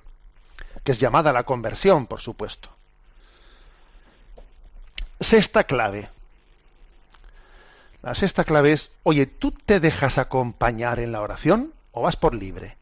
[0.84, 2.70] que es llamada la conversión, por supuesto.
[5.20, 6.10] Sexta clave.
[8.02, 12.34] La sexta clave es, oye, ¿tú te dejas acompañar en la oración o vas por
[12.34, 12.76] libre?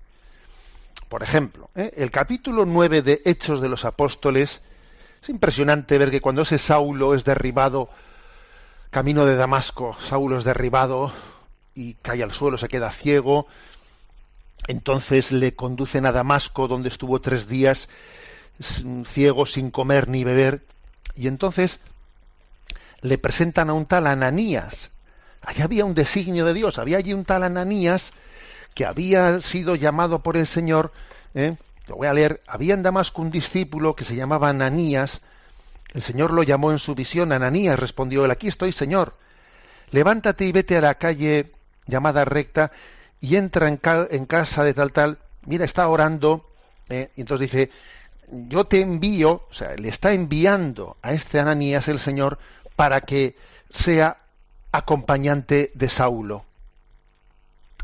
[1.10, 1.92] Por ejemplo, ¿eh?
[1.98, 4.62] el capítulo 9 de Hechos de los Apóstoles,
[5.22, 7.90] es impresionante ver que cuando ese Saulo es derribado,
[8.92, 11.12] camino de Damasco, Saulo es derribado
[11.74, 13.48] y cae al suelo, se queda ciego,
[14.68, 17.90] entonces le conducen a Damasco, donde estuvo tres días
[19.06, 20.62] ciego, sin comer ni beber,
[21.16, 21.80] y entonces
[23.02, 24.92] le presentan a un tal Ananías.
[25.42, 28.14] Allí había un designio de Dios, había allí un tal Ananías
[28.74, 30.92] que había sido llamado por el Señor,
[31.34, 31.56] ¿eh?
[31.88, 35.22] lo voy a leer, había en Damasco un discípulo que se llamaba Ananías,
[35.94, 39.14] el Señor lo llamó en su visión, Ananías respondió él, aquí estoy Señor,
[39.92, 41.52] levántate y vete a la calle
[41.88, 42.72] llamada recta
[43.20, 46.46] y entra en, ca- en casa de tal tal, mira, está orando,
[46.90, 47.10] ¿eh?
[47.16, 47.72] y entonces dice,
[48.32, 52.38] yo te envío, o sea, le está enviando a este Ananías el Señor
[52.76, 53.36] para que
[53.72, 54.18] sea
[54.72, 56.46] acompañante de Saulo.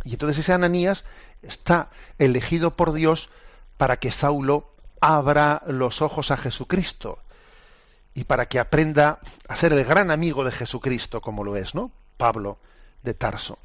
[0.06, 1.04] Y entonces ese Ananías
[1.42, 1.90] está
[2.20, 3.30] elegido por Dios
[3.78, 4.70] para que Saulo
[5.02, 7.20] abra los ojos a Jesucristo
[8.14, 11.92] y para que aprenda a ser el gran amigo de Jesucristo, como lo es, ¿no?
[12.18, 12.60] Pablo
[13.04, 13.58] de Tarso.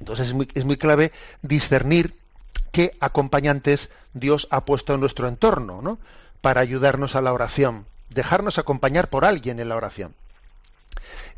[0.00, 2.16] Entonces es muy, clave discernir
[2.72, 5.98] qué acompañantes Dios ha puesto en nuestro entorno, ¿no?
[6.40, 10.14] Para ayudarnos a la oración, dejarnos acompañar por alguien en la oración.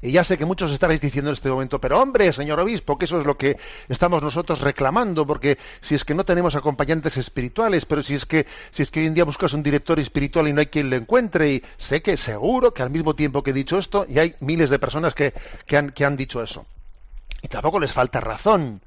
[0.03, 3.05] Y ya sé que muchos estaréis diciendo en este momento, pero hombre, señor obispo, que
[3.05, 3.59] eso es lo que
[3.89, 8.47] estamos nosotros reclamando, porque si es que no tenemos acompañantes espirituales, pero si es que
[8.71, 10.97] si es que hoy en día buscas un director espiritual y no hay quien le
[10.97, 14.35] encuentre, y sé que seguro que al mismo tiempo que he dicho esto, y hay
[14.41, 15.35] miles de personas que,
[15.77, 16.65] han, que han dicho eso.
[17.43, 18.81] Y tampoco les falta razón.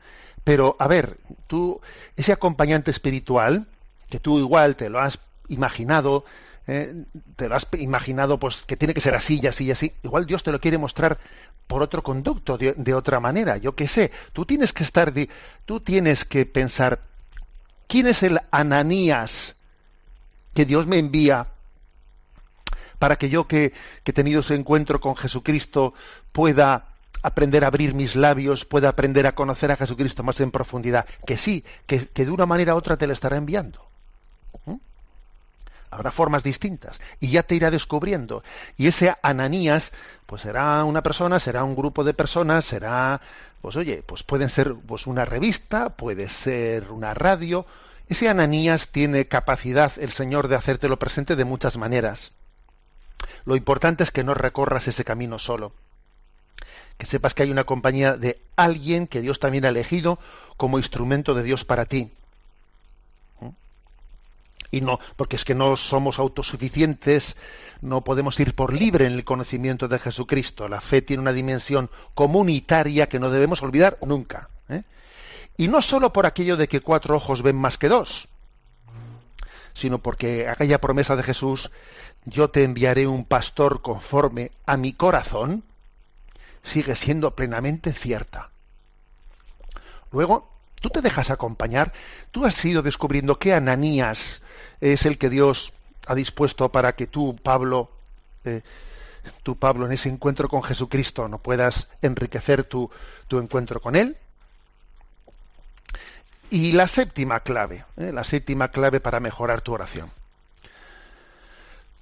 [0.43, 1.80] Pero, a ver, tú,
[2.17, 3.67] ese acompañante espiritual,
[4.10, 6.26] que tú igual te lo has imaginado,
[6.67, 7.04] eh,
[7.36, 10.26] te lo has imaginado pues que tiene que ser así y así y así, igual
[10.26, 11.20] Dios te lo quiere mostrar
[11.68, 14.11] por otro conducto, de, otra manera, yo qué sé.
[14.34, 15.14] Tú tienes que estar,
[15.66, 16.99] tú tienes que pensar,
[17.88, 19.55] ¿quién es el Ananías
[20.53, 21.47] que Dios me envía
[22.99, 25.93] para que yo que, que he tenido ese encuentro con Jesucristo
[26.32, 26.86] pueda
[27.22, 31.05] aprender a abrir mis labios, pueda aprender a conocer a Jesucristo más en profundidad.
[31.26, 33.93] Que sí, que, que de una manera u otra te lo estará enviando.
[35.94, 38.44] Habrá formas distintas y ya te irá descubriendo.
[38.78, 39.91] Y ese Ananías,
[40.26, 43.22] pues será una persona, será un grupo de personas, será,
[43.62, 47.68] pues oye, pues pueden ser pues una revista, puede ser una radio.
[48.10, 52.32] Ese Ananías tiene capacidad el Señor de hacértelo presente de muchas maneras.
[53.46, 55.74] Lo importante es que no recorras ese camino solo.
[56.98, 60.18] Que sepas que hay una compañía de alguien que Dios también ha elegido
[60.58, 62.12] como instrumento de Dios para ti.
[64.74, 67.38] Y no, porque es que no somos autosuficientes,
[67.82, 70.67] no podemos ir por libre en el conocimiento de Jesucristo.
[70.67, 74.49] La fe tiene una dimensión comunitaria que no debemos olvidar nunca.
[74.69, 74.82] ¿eh?
[75.57, 78.28] Y no solo por aquello de que cuatro ojos ven más que dos,
[79.76, 81.69] sino porque aquella promesa de Jesús,
[82.26, 85.63] yo te enviaré un pastor conforme a mi corazón,
[86.63, 88.49] sigue siendo plenamente cierta.
[90.11, 90.51] Luego,
[90.84, 91.93] Tú te dejas acompañar,
[92.32, 94.41] tú has ido descubriendo que Ananías
[94.82, 95.74] es el que Dios
[96.07, 97.89] ha dispuesto para que tú, Pablo,
[98.45, 98.61] eh,
[99.43, 102.89] tú, Pablo, en ese encuentro con Jesucristo no puedas enriquecer tu,
[103.28, 104.17] tu encuentro con Él.
[106.49, 110.11] Y la séptima clave, eh, la séptima clave para mejorar tu oración.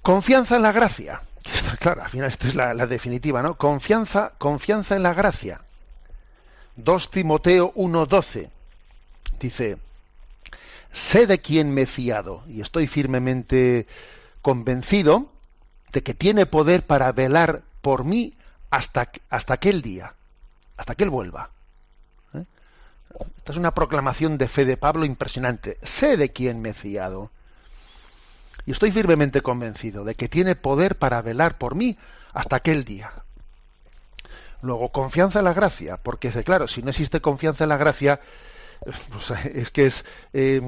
[0.02, 1.22] Confianza en la gracia.
[1.44, 3.54] Está claro, al final esta es la, definitiva, ¿no?
[3.56, 5.60] Confianza, confianza en la gracia.
[6.76, 8.50] 2 Timoteo 1:12
[9.38, 9.78] dice,
[10.92, 13.86] sé de quién me he fiado y estoy firmemente
[14.42, 15.30] convencido
[15.92, 18.34] de que tiene poder para velar por mí
[18.70, 20.14] hasta, hasta aquel día,
[20.76, 21.50] hasta que él vuelva.
[22.34, 22.44] ¿Eh?
[23.36, 25.78] Esta es una proclamación de fe de Pablo impresionante.
[25.82, 27.30] Sé de quién me he fiado.
[28.64, 31.98] Y estoy firmemente convencido de que tiene poder para velar por mí
[32.32, 33.12] hasta aquel día.
[34.62, 38.20] Luego, confianza en la gracia, porque claro, si no existe confianza en la gracia,
[39.54, 40.60] es que es, eh,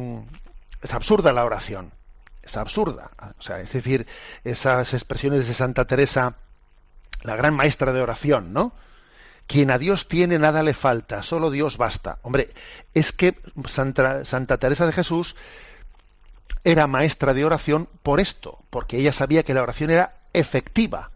[0.83, 1.93] es absurda la oración.
[2.43, 3.11] Es absurda.
[3.39, 4.07] O sea, es decir,
[4.45, 6.37] esas expresiones de Santa Teresa,
[7.23, 8.73] la gran maestra de oración, ¿no?
[9.47, 12.19] Quien a Dios tiene nada le falta, solo Dios basta.
[12.23, 12.51] Hombre,
[12.95, 15.37] es que Santa, Santa Teresa de Jesús
[16.65, 21.11] era maestra de oración por esto, porque ella sabía que la oración era efectiva.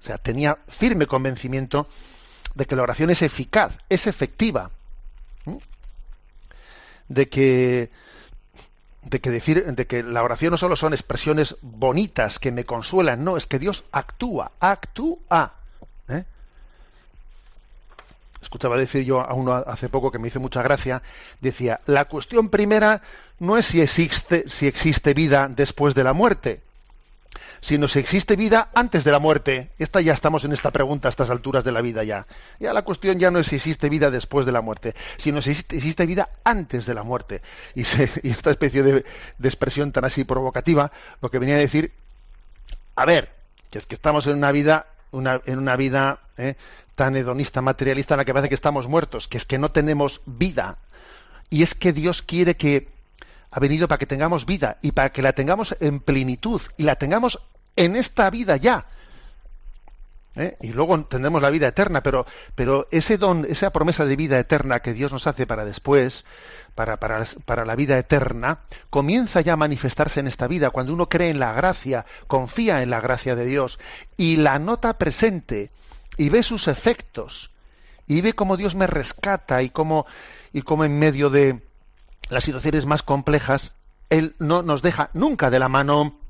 [0.00, 1.88] O sea, tenía firme convencimiento
[2.54, 4.70] de que la oración es eficaz, es efectiva.
[7.10, 7.90] De que
[9.02, 13.24] de que decir de que la oración no solo son expresiones bonitas que me consuelan,
[13.24, 15.52] no, es que Dios actúa, actúa.
[16.08, 16.24] ¿eh?
[18.42, 21.02] Escuchaba decir yo a uno hace poco que me hizo mucha gracia,
[21.40, 23.02] decía, la cuestión primera
[23.38, 26.60] no es si existe, si existe vida después de la muerte,
[27.60, 29.70] sino si existe vida antes de la muerte.
[29.78, 32.26] Esta ya estamos en esta pregunta a estas alturas de la vida ya.
[32.58, 35.50] Ya la cuestión ya no es si existe vida después de la muerte, sino si
[35.50, 37.42] existe, vida antes de la muerte.
[37.74, 39.04] Y, se, esta especie de,
[39.42, 40.90] expresión tan así provocativa,
[41.20, 41.92] lo que venía a decir,
[42.96, 43.30] a ver,
[43.70, 46.54] que es que estamos en una vida, en una vida ¿eh?
[46.94, 50.22] tan hedonista, materialista, en la que parece que estamos muertos, que es que no tenemos
[50.26, 50.78] vida.
[51.50, 52.88] Y es que Dios quiere que
[53.50, 56.96] ha venido para que tengamos vida y para que la tengamos en plenitud y la
[56.96, 57.40] tengamos
[57.76, 58.86] en esta vida ya.
[60.36, 60.56] ¿Eh?
[60.60, 62.24] Y luego tendremos la vida eterna, pero,
[62.54, 66.24] pero ese don, esa promesa de vida eterna que Dios nos hace para después,
[66.76, 71.08] para, para, para, la vida eterna, comienza ya a manifestarse en esta vida, cuando uno
[71.08, 73.80] cree en la gracia, confía en la gracia de Dios
[74.16, 75.72] y la nota presente
[76.16, 77.50] y ve sus efectos
[78.06, 80.06] y ve cómo Dios me rescata y cómo,
[80.52, 81.60] y cómo en medio de
[82.30, 83.72] las situaciones más complejas,
[84.08, 86.20] Él no nos deja nunca de la mano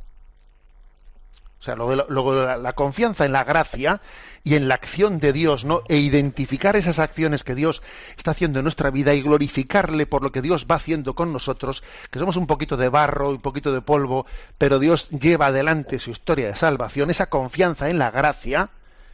[1.60, 4.00] o sea, luego, luego la, confianza en la gracia
[4.42, 5.82] y en la acción de Dios, ¿no?
[5.88, 7.82] E identificar esas acciones que Dios
[8.16, 11.82] está haciendo en nuestra vida y glorificarle por lo que Dios va haciendo con nosotros,
[12.10, 14.24] que somos un poquito de barro, un poquito de polvo,
[14.56, 18.70] pero Dios lleva adelante su historia de salvación, esa confianza en la gracia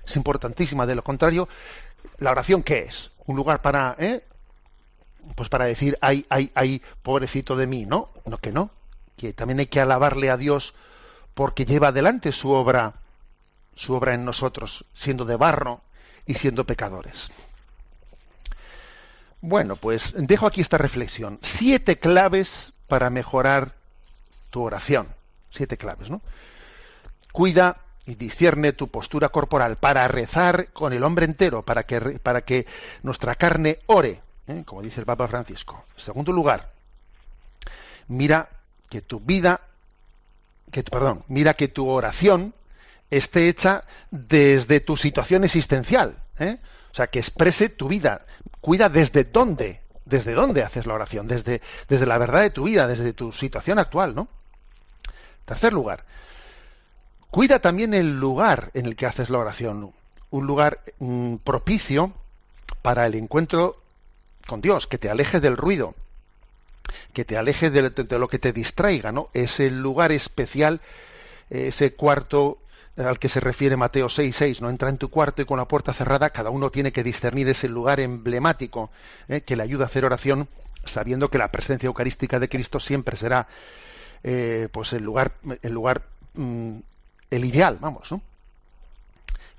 [0.07, 0.87] es importantísima.
[0.87, 1.49] De lo contrario,
[2.19, 3.11] la oración qué es?
[3.27, 4.23] Un lugar para, ¿eh?
[5.35, 8.11] Pues para decir, ay, ay, ay, pobrecito de mí, ¿no?
[8.25, 8.71] No que no,
[9.17, 10.75] que también hay que alabarle a Dios
[11.35, 12.95] porque lleva adelante su obra,
[13.75, 15.83] su obra en nosotros, siendo de barro
[16.25, 17.31] y siendo pecadores.
[19.41, 21.39] Bueno, pues dejo aquí esta reflexión.
[21.43, 23.75] Siete claves para mejorar
[24.51, 25.09] tu oración.
[25.51, 26.23] Siete claves, ¿no?
[27.33, 32.43] Cuida y discierne tu postura corporal para rezar con el hombre entero, para que, para
[32.43, 32.67] que
[33.03, 34.63] nuestra carne ore, ¿eh?
[34.65, 35.85] como dice el Papa Francisco.
[35.97, 36.73] En segundo lugar,
[38.09, 38.49] mira
[38.89, 39.61] que tu vida
[40.71, 42.55] que, perdón, mira que tu oración
[43.11, 46.59] esté hecha desde tu situación existencial, ¿eh?
[46.91, 48.27] o sea, que exprese tu vida.
[48.61, 52.87] Cuida desde dónde, desde dónde haces la oración, desde, desde la verdad de tu vida,
[52.87, 54.29] desde tu situación actual, ¿no?
[55.45, 56.05] Tercer lugar,
[57.31, 59.93] cuida también el lugar en el que haces la oración,
[60.31, 62.13] un lugar mm, propicio
[62.83, 63.81] para el encuentro
[64.47, 65.95] con Dios, que te aleje del ruido,
[67.13, 69.29] que te aleje de, lo que te distraiga, ¿no?
[69.35, 70.81] Ese lugar especial,
[71.51, 72.59] ese cuarto
[72.97, 74.71] al que se refiere Mateo 6.6, ¿no?
[74.71, 77.69] Entra en tu cuarto y con la puerta cerrada, cada uno tiene que discernir ese
[77.69, 78.91] lugar emblemático
[79.29, 79.43] ¿eh?
[79.43, 80.49] que le ayuda a hacer oración,
[80.85, 83.49] sabiendo que la presencia eucarística de Cristo siempre será
[84.23, 85.33] eh, pues el lugar,
[85.63, 86.03] el lugar,
[86.35, 86.79] mm,
[87.31, 88.23] el ideal, vamos, ¿no?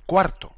[0.07, 0.53] Cuarto,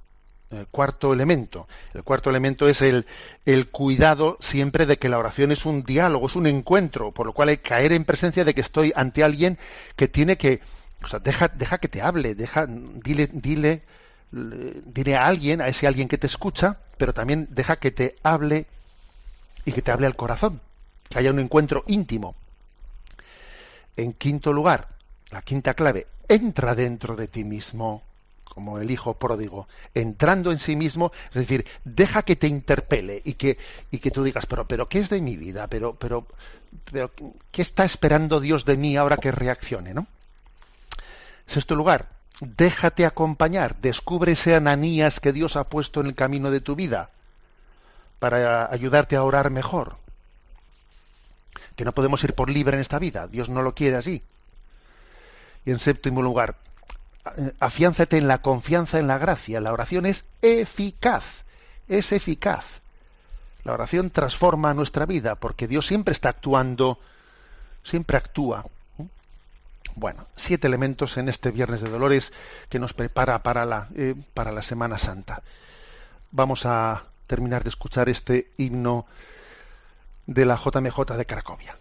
[0.71, 1.67] cuarto elemento.
[1.93, 3.05] El cuarto elemento es el,
[3.45, 7.33] el, cuidado siempre de que la oración es un diálogo, es un encuentro, por lo
[7.33, 9.59] cual hay que caer en presencia de que estoy ante alguien
[9.95, 10.61] que tiene que,
[11.03, 13.83] o sea, deja, deja que te hable, deja, dile, dile,
[14.31, 18.65] dile a alguien, a ese alguien que te escucha, pero también deja que te hable
[19.65, 20.61] y que te hable al corazón,
[21.09, 22.35] que haya un encuentro íntimo.
[23.95, 24.87] En quinto lugar,
[25.29, 28.01] la quinta clave, entra dentro de ti mismo,
[28.53, 33.33] como el hijo pródigo, entrando en sí mismo, es decir, deja que te interpele y
[33.33, 33.57] que,
[33.91, 35.67] y que tú digas, pero, pero, ¿qué es de mi vida?
[35.67, 36.27] Pero, pero,
[36.91, 37.11] pero,
[37.51, 39.93] ¿qué está esperando Dios de mí ahora que reaccione?
[39.93, 40.07] ¿no?
[41.47, 42.09] Sexto lugar,
[42.41, 47.09] déjate acompañar, descubre ese ananías que Dios ha puesto en el camino de tu vida
[48.19, 49.97] para ayudarte a orar mejor.
[51.75, 54.21] Que no podemos ir por libre en esta vida, Dios no lo quiere así.
[55.65, 56.55] Y en séptimo lugar,
[57.59, 59.61] afiánzate en la confianza en la gracia.
[59.61, 61.43] La oración es eficaz,
[61.87, 62.81] es eficaz.
[63.63, 66.99] La oración transforma nuestra vida porque Dios siempre está actuando,
[67.83, 68.65] siempre actúa.
[69.95, 72.31] Bueno, siete elementos en este Viernes de Dolores
[72.69, 75.41] que nos prepara para la, eh, para la Semana Santa.
[76.31, 79.05] Vamos a terminar de escuchar este himno
[80.25, 81.75] de la JMJ de Cracovia.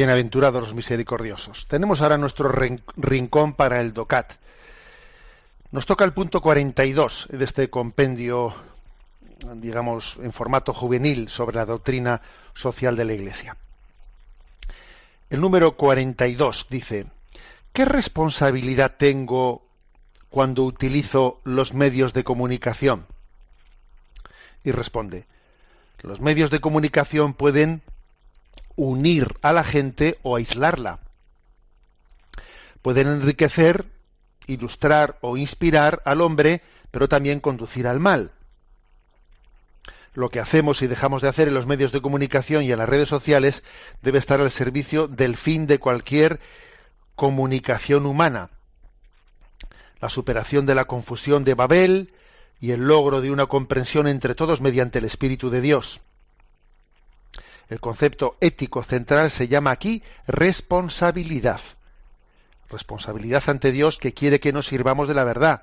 [0.00, 1.66] Bienaventurados los misericordiosos.
[1.68, 4.32] Tenemos ahora nuestro rin- rincón para el DOCAT.
[5.72, 8.54] Nos toca el punto 42 de este compendio,
[9.56, 12.22] digamos, en formato juvenil sobre la doctrina
[12.54, 13.58] social de la Iglesia.
[15.28, 17.04] El número 42 dice,
[17.74, 19.66] ¿qué responsabilidad tengo
[20.30, 23.04] cuando utilizo los medios de comunicación?
[24.64, 25.26] Y responde,
[26.00, 27.82] los medios de comunicación pueden
[28.80, 31.00] unir a la gente o aislarla.
[32.80, 33.84] Pueden enriquecer,
[34.46, 38.30] ilustrar o inspirar al hombre, pero también conducir al mal.
[40.14, 42.88] Lo que hacemos y dejamos de hacer en los medios de comunicación y en las
[42.88, 43.62] redes sociales
[44.00, 46.40] debe estar al servicio del fin de cualquier
[47.14, 48.48] comunicación humana.
[50.00, 52.14] La superación de la confusión de Babel
[52.60, 56.00] y el logro de una comprensión entre todos mediante el Espíritu de Dios.
[57.70, 61.60] El concepto ético central se llama aquí responsabilidad.
[62.68, 65.62] Responsabilidad ante Dios que quiere que nos sirvamos de la verdad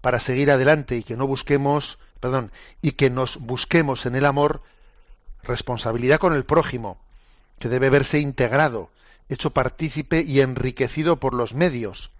[0.00, 2.50] para seguir adelante y que no busquemos, perdón,
[2.82, 4.62] y que nos busquemos en el amor
[5.44, 6.98] responsabilidad con el prójimo,
[7.60, 8.90] que debe verse integrado,
[9.28, 12.10] hecho partícipe y enriquecido por los medios.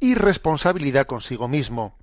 [0.00, 1.94] Y responsabilidad consigo mismo,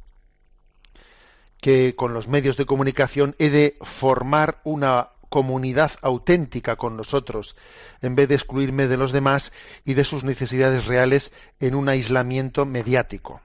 [1.61, 7.55] que con los medios de comunicación he de formar una comunidad auténtica con nosotros,
[8.01, 9.53] en vez de excluirme de los demás
[9.85, 13.39] y de sus necesidades reales en un aislamiento mediático.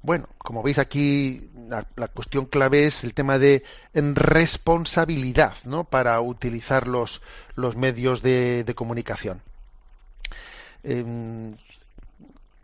[0.00, 5.84] Bueno, como veis aquí, la, cuestión clave es el tema de responsabilidad, ¿no?
[5.84, 7.20] Para utilizar los,
[7.54, 9.42] los medios de, comunicación.
[10.82, 11.54] Em,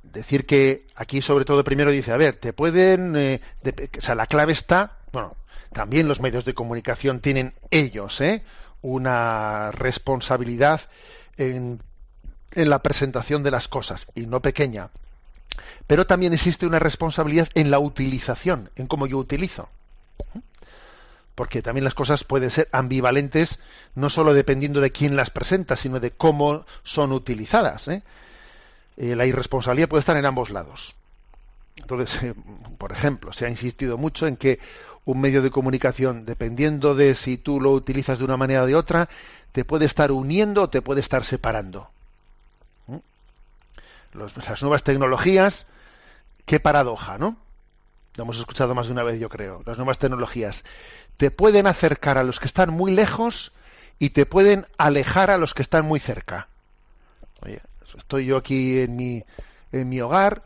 [0.03, 3.41] decir que aquí sobre todo primero dice, a ver, te pueden, eh,
[3.99, 5.37] o sea, la clave está, bueno,
[5.73, 8.43] también los medios de comunicación tienen ellos, ¿eh?
[8.83, 10.81] una responsabilidad
[11.37, 11.81] en,
[12.53, 14.91] en la presentación de las cosas, y no pequeña.
[15.87, 19.69] Pero también existe una responsabilidad en la utilización, en cómo yo utilizo.
[21.35, 23.59] Porque también las cosas pueden ser ambivalentes,
[23.95, 27.89] no solo dependiendo de quién las presenta, sino de cómo son utilizadas.
[27.89, 28.03] ¿eh?
[28.97, 30.95] Eh, la irresponsabilidad puede estar en ambos lados.
[31.77, 32.35] Entonces,
[32.79, 34.59] por ejemplo, se ha insistido mucho en que
[35.05, 38.75] un medio de comunicación, dependiendo de si tú lo utilizas de una manera o de
[38.75, 39.09] otra,
[39.53, 41.91] te puede estar uniendo o te puede estar separando.
[42.87, 42.99] ¿Mm?
[44.15, 45.67] Las nuevas tecnologías,
[46.47, 47.37] qué paradoja, ¿no?
[48.17, 49.63] Lo hemos escuchado más de una vez, yo creo.
[49.65, 50.65] Las nuevas tecnologías
[51.17, 53.53] te pueden acercar a los que están muy lejos
[53.99, 56.49] y te pueden alejar a los que están muy cerca.
[57.43, 57.61] Oye,
[57.97, 59.25] estoy yo aquí en mi,
[59.73, 60.43] en mi hogar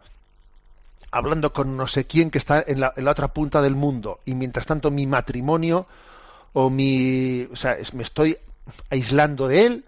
[1.14, 4.20] hablando con no sé quién que está en la, en la otra punta del mundo
[4.24, 5.86] y mientras tanto mi matrimonio
[6.52, 8.36] o mi o sea me estoy
[8.90, 9.84] aislando de él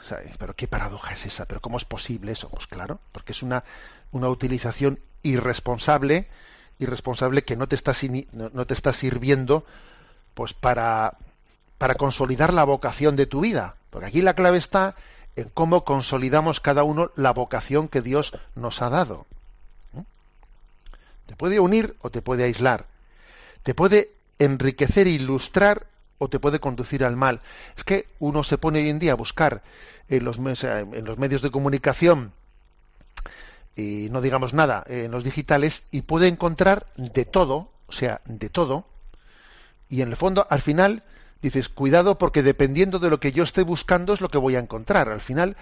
[0.00, 3.32] O sea, pero qué paradoja es esa pero cómo es posible eso pues claro porque
[3.32, 3.64] es una
[4.12, 6.26] una utilización irresponsable
[6.78, 7.92] irresponsable que no te está
[8.32, 9.64] no, no te está sirviendo
[10.34, 11.18] pues para
[11.80, 13.74] para consolidar la vocación de tu vida.
[13.88, 14.96] Porque aquí la clave está
[15.34, 19.24] en cómo consolidamos cada uno la vocación que Dios nos ha dado
[21.30, 22.86] te puede unir o te puede aislar.
[23.62, 24.10] Te puede
[24.40, 25.86] enriquecer ilustrar
[26.18, 27.40] o te puede conducir al mal.
[27.76, 29.62] Es que uno se pone hoy en día a buscar
[30.08, 32.32] en los, en los medios de comunicación
[33.76, 38.48] y no digamos nada en los digitales y puede encontrar de todo, o sea, de
[38.48, 38.84] todo.
[39.88, 41.04] Y en el fondo, al final,
[41.42, 44.60] dices, cuidado porque dependiendo de lo que yo esté buscando es lo que voy a
[44.60, 45.08] encontrar.
[45.10, 45.56] Al final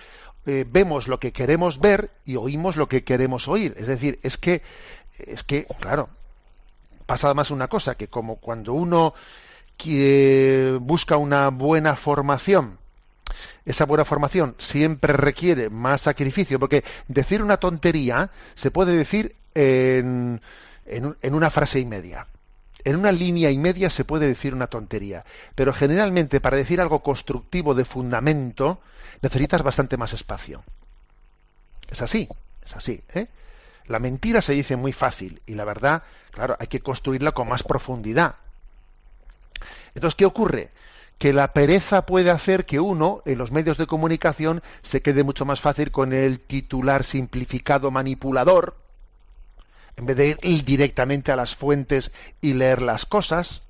[0.48, 3.74] eh, vemos lo que queremos ver y oímos lo que queremos oír.
[3.76, 4.62] Es decir, es que,
[5.18, 6.08] es que, claro,
[7.04, 9.12] pasa además una cosa, que como cuando uno
[9.76, 12.78] que busca una buena formación,
[13.66, 20.40] esa buena formación siempre requiere más sacrificio, porque decir una tontería se puede decir en,
[20.86, 22.26] en en una frase y media.
[22.84, 27.02] En una línea y media se puede decir una tontería, pero generalmente para decir algo
[27.02, 28.80] constructivo de fundamento
[29.20, 30.62] necesitas bastante más espacio.
[31.90, 32.28] Es así,
[32.64, 33.02] es así.
[33.14, 33.28] ¿eh?
[33.86, 37.62] La mentira se dice muy fácil y la verdad, claro, hay que construirla con más
[37.62, 38.36] profundidad.
[39.94, 40.70] Entonces, ¿qué ocurre?
[41.18, 45.44] Que la pereza puede hacer que uno, en los medios de comunicación, se quede mucho
[45.44, 48.76] más fácil con el titular simplificado manipulador,
[49.96, 53.62] en vez de ir directamente a las fuentes y leer las cosas.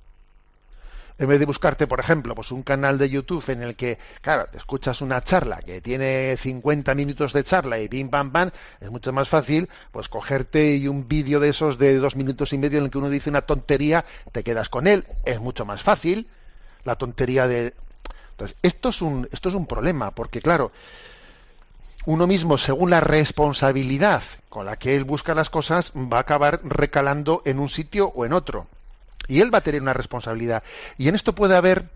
[1.18, 4.46] En vez de buscarte, por ejemplo, pues un canal de YouTube en el que, claro,
[4.52, 8.50] te escuchas una charla que tiene 50 minutos de charla y pim pam pam,
[8.80, 12.58] es mucho más fácil, pues cogerte y un vídeo de esos de dos minutos y
[12.58, 15.82] medio en el que uno dice una tontería, te quedas con él, es mucho más
[15.82, 16.28] fácil.
[16.84, 17.74] La tontería de.
[18.30, 20.70] Entonces, esto es un, esto es un problema, porque claro,
[22.06, 26.60] uno mismo, según la responsabilidad con la que él busca las cosas, va a acabar
[26.62, 28.68] recalando en un sitio o en otro.
[29.28, 30.62] Y él va a tener una responsabilidad.
[30.96, 31.90] Y en esto puede haber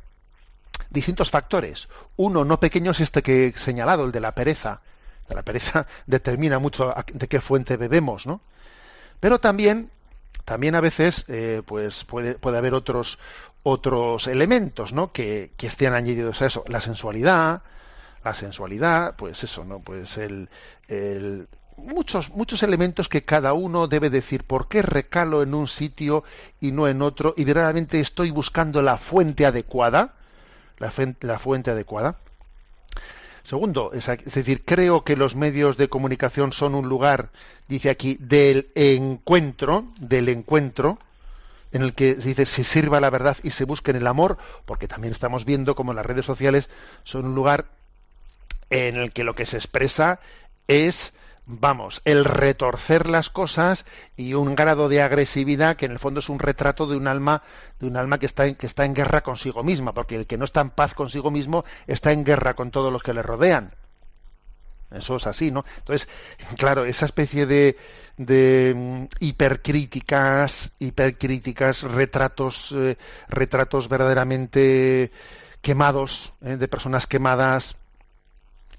[0.90, 1.88] distintos factores.
[2.16, 4.80] Uno no pequeño es este que he señalado, el de la pereza.
[5.28, 8.42] La pereza determina mucho de qué fuente bebemos, ¿no?
[9.18, 9.90] Pero también,
[10.44, 13.18] también a veces, eh, pues puede, puede haber otros
[13.64, 15.12] otros elementos, ¿no?
[15.12, 16.64] Que, que estén añadidos a eso.
[16.66, 17.62] La sensualidad,
[18.24, 19.78] la sensualidad, pues eso, ¿no?
[19.80, 20.48] Pues el
[21.76, 26.24] muchos muchos elementos que cada uno debe decir por qué recalo en un sitio
[26.60, 30.14] y no en otro y verdaderamente estoy buscando la fuente adecuada,
[30.78, 32.16] la, fuente adecuada.
[33.44, 37.30] Segundo, es, es decir, creo que los medios de comunicación son un lugar,
[37.68, 40.98] dice aquí, del encuentro, del encuentro,
[41.72, 44.38] en el que se dice se sirva la verdad y se busque en el amor,
[44.66, 46.68] porque también estamos viendo como las redes sociales
[47.02, 47.66] son un lugar
[48.70, 50.20] en el que lo que se expresa
[50.68, 51.12] es,
[51.46, 53.84] vamos, el retorcer las cosas
[54.16, 57.42] y un grado de agresividad que en el fondo es un retrato de un alma,
[57.80, 60.38] de un alma que está en, que está en guerra consigo misma, porque el que
[60.38, 63.74] no está en paz consigo mismo está en guerra con todos los que le rodean.
[64.90, 65.64] Eso es así, ¿no?
[65.78, 66.08] Entonces,
[66.58, 67.76] claro, esa especie de,
[68.18, 75.10] de mm, hipercríticas, hipercríticas, retratos, eh, retratos verdaderamente
[75.62, 77.76] quemados, eh, de personas quemadas,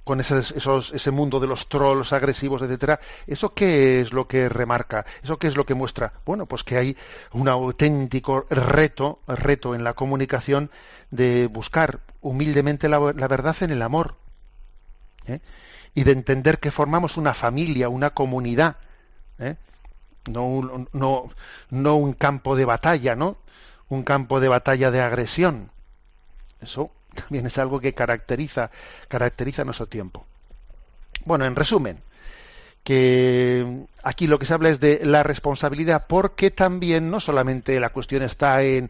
[0.03, 4.49] con esos, esos- ese mundo de los trolls agresivos, etcétera, ¿eso qué es lo que
[4.49, 5.05] remarca?
[5.23, 6.13] ¿Eso qué es lo que muestra?
[6.25, 6.97] Bueno, pues que hay
[7.33, 10.71] un auténtico reto, reto en la comunicación
[11.11, 14.15] de buscar humildemente la, verdad en el amor.
[15.27, 15.39] ¿eh?
[15.95, 18.77] Y de entender que formamos una familia, una comunidad,
[19.39, 19.55] ¿eh?
[20.27, 21.31] no, un, no,
[21.71, 23.37] no un campo de batalla, ¿no?
[23.89, 25.71] Un campo de batalla de agresión.
[26.61, 28.71] Eso También es algo que caracteriza,
[29.07, 30.25] caracteriza nuestro tiempo.
[31.25, 31.99] Bueno, en resumen,
[32.83, 37.89] que aquí lo que se habla es de la responsabilidad, porque también no solamente la
[37.89, 38.89] cuestión está en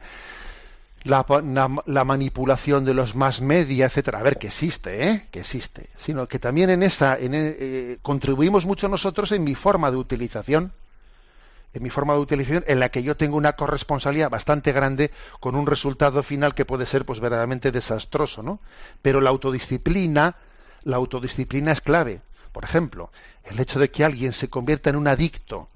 [1.03, 5.27] la, la- la manipulación de los más media, etcétera, a ver que existe, ¿eh?
[5.31, 9.97] que existe, sino que también en esa eh, contribuimos mucho nosotros en mi forma de
[9.97, 10.71] utilización,
[11.73, 15.55] en mi forma de utilización, en la que yo tengo una corresponsabilidad bastante grande con
[15.55, 18.59] un resultado final que puede ser pues verdaderamente desastroso, ¿no?
[19.01, 20.35] Pero la autodisciplina,
[20.83, 22.21] la autodisciplina es clave.
[22.51, 23.11] Por ejemplo,
[23.45, 25.67] el hecho de que alguien se convierta en un adicto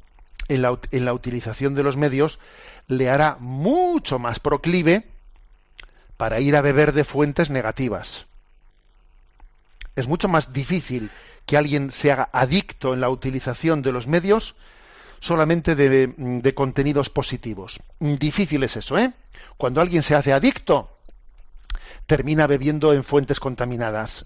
[0.48, 2.40] en la, en la utilización de los medios
[2.88, 5.04] le hará mucho más proclive
[6.16, 8.28] para ir a beber de fuentes negativas.
[9.96, 11.10] Es mucho más difícil
[11.48, 14.56] que alguien se haga adicto en la utilización de los medios
[15.20, 17.80] solamente de, contenidos positivos.
[18.00, 19.14] Difícil es eso, ¿eh?
[19.58, 20.98] Cuando alguien se hace adicto,
[22.06, 24.26] termina bebiendo en fuentes contaminadas.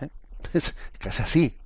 [0.00, 0.08] ¿Eh?
[0.54, 0.74] Es,
[1.04, 1.56] es así.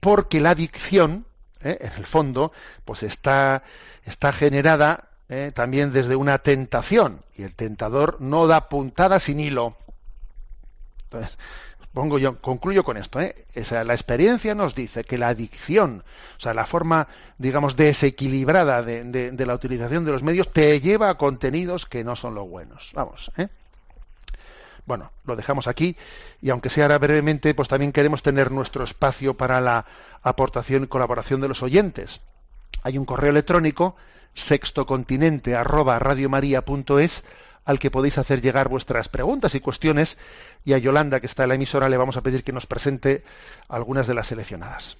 [0.00, 1.26] Porque la adicción,
[1.60, 1.78] ¿eh?
[1.80, 2.52] en el fondo,
[2.84, 3.64] pues está,
[4.04, 5.52] está generada ¿eh?
[5.54, 7.22] también desde una tentación.
[7.36, 9.76] Y el tentador no da puntada sin hilo.
[11.04, 11.38] Entonces,
[11.92, 13.20] pongo yo, concluyo con esto.
[13.20, 13.46] ¿eh?
[13.56, 16.04] O sea, la experiencia nos dice que la adicción,
[16.36, 17.08] o sea, la forma,
[17.38, 22.04] digamos, desequilibrada de, de- de la utilización de los medios, te lleva a contenidos que
[22.04, 22.90] no son los buenos.
[22.94, 23.48] Vamos, ¿eh?
[24.86, 25.96] Bueno, lo dejamos aquí
[26.40, 29.84] y aunque sea ahora brevemente, pues también queremos tener nuestro espacio para la
[30.22, 32.20] aportación y colaboración de los oyentes.
[32.82, 33.96] Hay un correo electrónico
[34.34, 37.24] sextocontinente arroba radiomaria.es
[37.68, 40.16] al que podéis hacer llegar vuestras preguntas y cuestiones
[40.64, 43.22] y a Yolanda que está en la emisora le vamos a pedir que nos presente
[43.68, 44.96] algunas de las seleccionadas.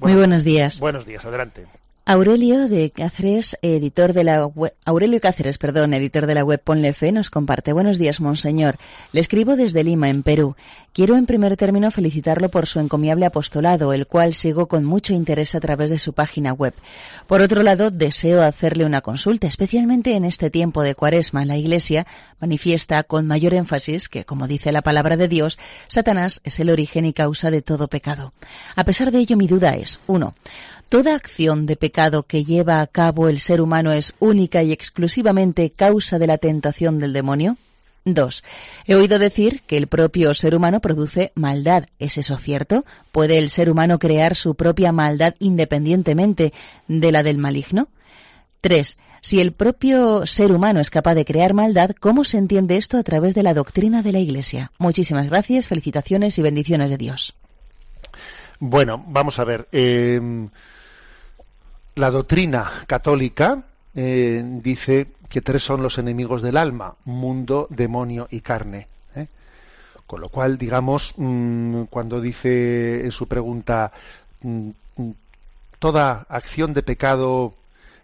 [0.00, 0.80] Muy buenos días.
[0.80, 1.66] Buenos días, adelante.
[2.04, 6.92] Aurelio de Cáceres, editor de la web, Aurelio Cáceres, perdón, editor de la web Ponle
[6.94, 7.72] Fe, nos comparte.
[7.72, 8.76] Buenos días, monseñor.
[9.12, 10.56] Le escribo desde Lima, en Perú.
[10.92, 15.54] Quiero en primer término felicitarlo por su encomiable apostolado, el cual sigo con mucho interés
[15.54, 16.74] a través de su página web.
[17.28, 21.44] Por otro lado, deseo hacerle una consulta, especialmente en este tiempo de cuaresma.
[21.44, 22.08] La Iglesia
[22.40, 27.04] manifiesta con mayor énfasis que, como dice la palabra de Dios, Satanás es el origen
[27.04, 28.32] y causa de todo pecado.
[28.74, 30.34] A pesar de ello, mi duda es, uno,
[30.92, 35.70] ¿Toda acción de pecado que lleva a cabo el ser humano es única y exclusivamente
[35.70, 37.56] causa de la tentación del demonio?
[38.04, 38.44] 2.
[38.86, 41.86] He oído decir que el propio ser humano produce maldad.
[41.98, 42.84] ¿Es eso cierto?
[43.10, 46.52] ¿Puede el ser humano crear su propia maldad independientemente
[46.88, 47.88] de la del maligno?
[48.60, 48.98] 3.
[49.22, 53.02] Si el propio ser humano es capaz de crear maldad, ¿cómo se entiende esto a
[53.02, 54.72] través de la doctrina de la Iglesia?
[54.76, 57.34] Muchísimas gracias, felicitaciones y bendiciones de Dios.
[58.58, 59.66] Bueno, vamos a ver.
[59.72, 60.20] eh,
[61.94, 63.64] la doctrina católica
[63.94, 68.88] eh, dice que tres son los enemigos del alma, mundo, demonio y carne.
[69.14, 69.28] ¿eh?
[70.06, 73.92] Con lo cual, digamos, mm, cuando dice en su pregunta,
[74.42, 74.70] mm,
[75.78, 77.54] toda acción de pecado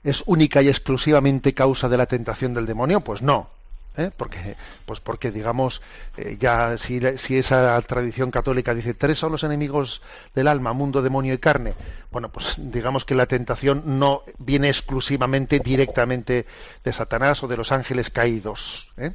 [0.03, 3.51] es única y exclusivamente causa de la tentación del demonio, pues no.
[3.99, 4.11] ¿Eh?
[4.17, 5.83] Porque, pues porque digamos,
[6.17, 10.01] eh, ya si, si esa tradición católica dice tres son los enemigos
[10.35, 11.75] del alma, mundo, demonio y carne,
[12.11, 16.47] bueno, pues digamos que la tentación no viene exclusivamente, directamente
[16.83, 18.91] de Satanás o de los ángeles caídos.
[18.97, 19.13] ¿eh?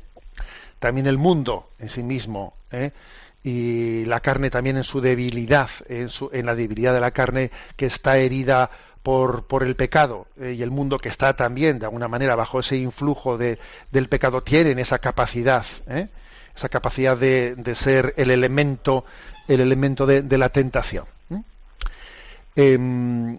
[0.79, 2.53] También el mundo en sí mismo,
[3.43, 7.51] y la carne también en su debilidad, en, su- en la debilidad de la carne
[7.75, 8.69] que está herida
[9.03, 12.61] por, por el pecado eh, y el mundo que está también de alguna manera bajo
[12.61, 13.59] ese influjo de-
[13.91, 16.07] del pecado tienen esa capacidad, ¿eh?
[16.55, 19.03] esa capacidad de, de ser el elemento,
[19.47, 21.05] el elemento de, la tentación.
[21.29, 21.41] ¿eh?
[22.55, 23.37] Em,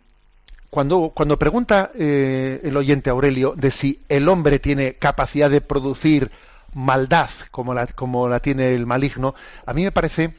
[0.71, 6.31] cuando, cuando pregunta eh, el oyente Aurelio de si el hombre tiene capacidad de producir
[6.75, 9.35] maldad como la, como la tiene el maligno,
[9.65, 10.35] a mí me parece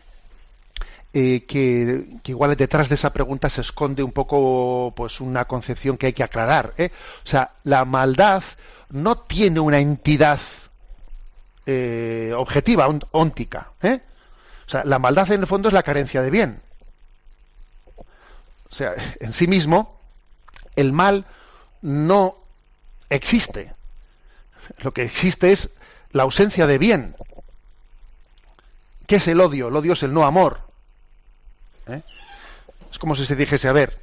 [1.18, 6.07] eh, que, igual detrás de esa pregunta se esconde un poco pues una concepción que
[6.07, 6.74] hay que aclarar.
[6.78, 6.91] ¿eh?
[7.24, 8.43] O sea, la maldad
[8.89, 10.41] no tiene una entidad
[11.66, 13.72] eh, objetiva, óntica.
[13.82, 16.61] O sea, la maldad en el fondo es la carencia de bien.
[18.70, 18.91] O sea,
[19.22, 19.97] en sí mismo,
[20.76, 21.24] el mal
[21.82, 22.36] no
[23.09, 23.74] existe.
[24.80, 25.70] Lo que existe es
[26.11, 27.16] la ausencia de bien.
[29.07, 29.70] ¿Qué es el odio?
[29.70, 30.74] El odio es el no amor.
[31.88, 32.01] ¿Eh?
[32.91, 33.99] Es como si se dijese, a ver,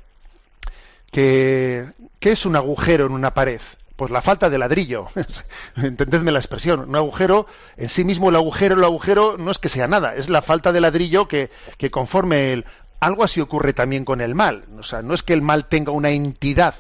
[1.11, 1.87] que,
[2.21, 3.61] ¿qué es un agujero en una pared?
[3.97, 5.07] Pues la falta de ladrillo.
[5.77, 6.81] Entendedme la expresión.
[6.81, 10.29] Un agujero, en sí mismo el agujero, el agujero no es que sea nada, es
[10.29, 12.65] la falta de ladrillo que, que conforme el...
[13.01, 14.65] Algo así ocurre también con el mal.
[14.79, 16.75] O sea, no es que el mal tenga una entidad,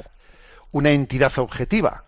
[0.71, 2.05] una entidad objetiva.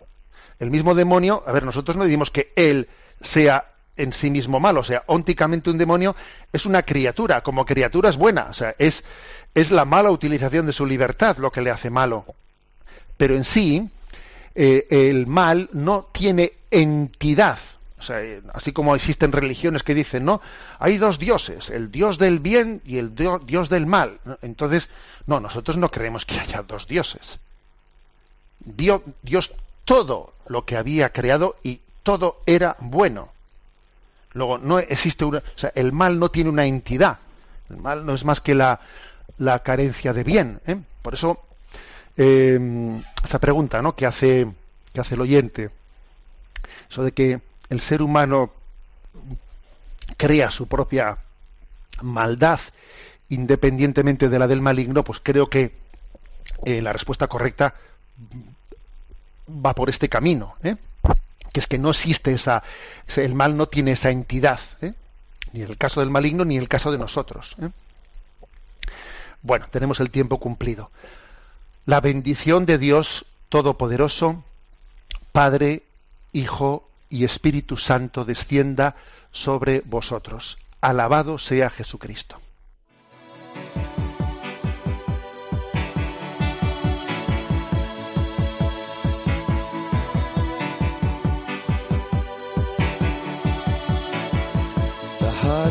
[0.57, 2.87] El mismo demonio, a ver, nosotros no decimos que él
[3.19, 4.81] sea en sí mismo malo.
[4.81, 6.15] O sea, ónticamente un demonio
[6.51, 8.47] es una criatura, como criatura es buena.
[8.49, 9.03] O sea, es,
[9.53, 12.25] es la mala utilización de su libertad lo que le hace malo.
[13.17, 13.89] Pero en sí,
[14.55, 17.59] eh, el mal no tiene entidad.
[17.97, 20.41] O sea, eh, así como existen religiones que dicen, no,
[20.79, 24.19] hay dos dioses, el dios del bien y el dio- dios del mal.
[24.41, 24.89] Entonces,
[25.25, 27.39] no, nosotros no creemos que haya dos dioses.
[28.59, 29.51] Dios
[29.85, 33.29] todo lo que había creado y todo era bueno.
[34.35, 35.39] Luego, no existe una.
[35.39, 37.19] O sea, el mal no tiene una entidad.
[37.69, 38.81] El mal no es más que la,
[39.37, 40.59] la carencia de bien.
[40.67, 40.77] ¿eh?
[41.01, 41.39] Por eso,
[42.17, 42.59] eh,
[43.23, 43.95] esa pregunta ¿no?
[43.95, 44.45] que, hace,
[44.93, 45.69] que hace el oyente,
[46.89, 48.51] eso de que el ser humano
[50.17, 51.17] crea su propia
[52.01, 52.59] maldad
[53.29, 55.71] independientemente de la del maligno, pues creo que
[56.65, 57.73] eh, la respuesta correcta
[59.49, 60.75] va por este camino, ¿eh?
[61.55, 62.63] Que es que no existe esa,
[63.15, 64.93] el mal no tiene esa entidad, ¿eh?
[65.53, 67.55] ni el caso del maligno ni el caso de nosotros.
[67.61, 67.69] ¿eh?
[69.41, 70.91] Bueno, tenemos el tiempo cumplido.
[71.85, 74.43] La bendición de Dios Todopoderoso,
[75.31, 75.83] Padre,
[76.33, 78.97] Hijo y Espíritu Santo descienda
[79.31, 80.57] sobre vosotros.
[80.81, 82.41] Alabado sea Jesucristo.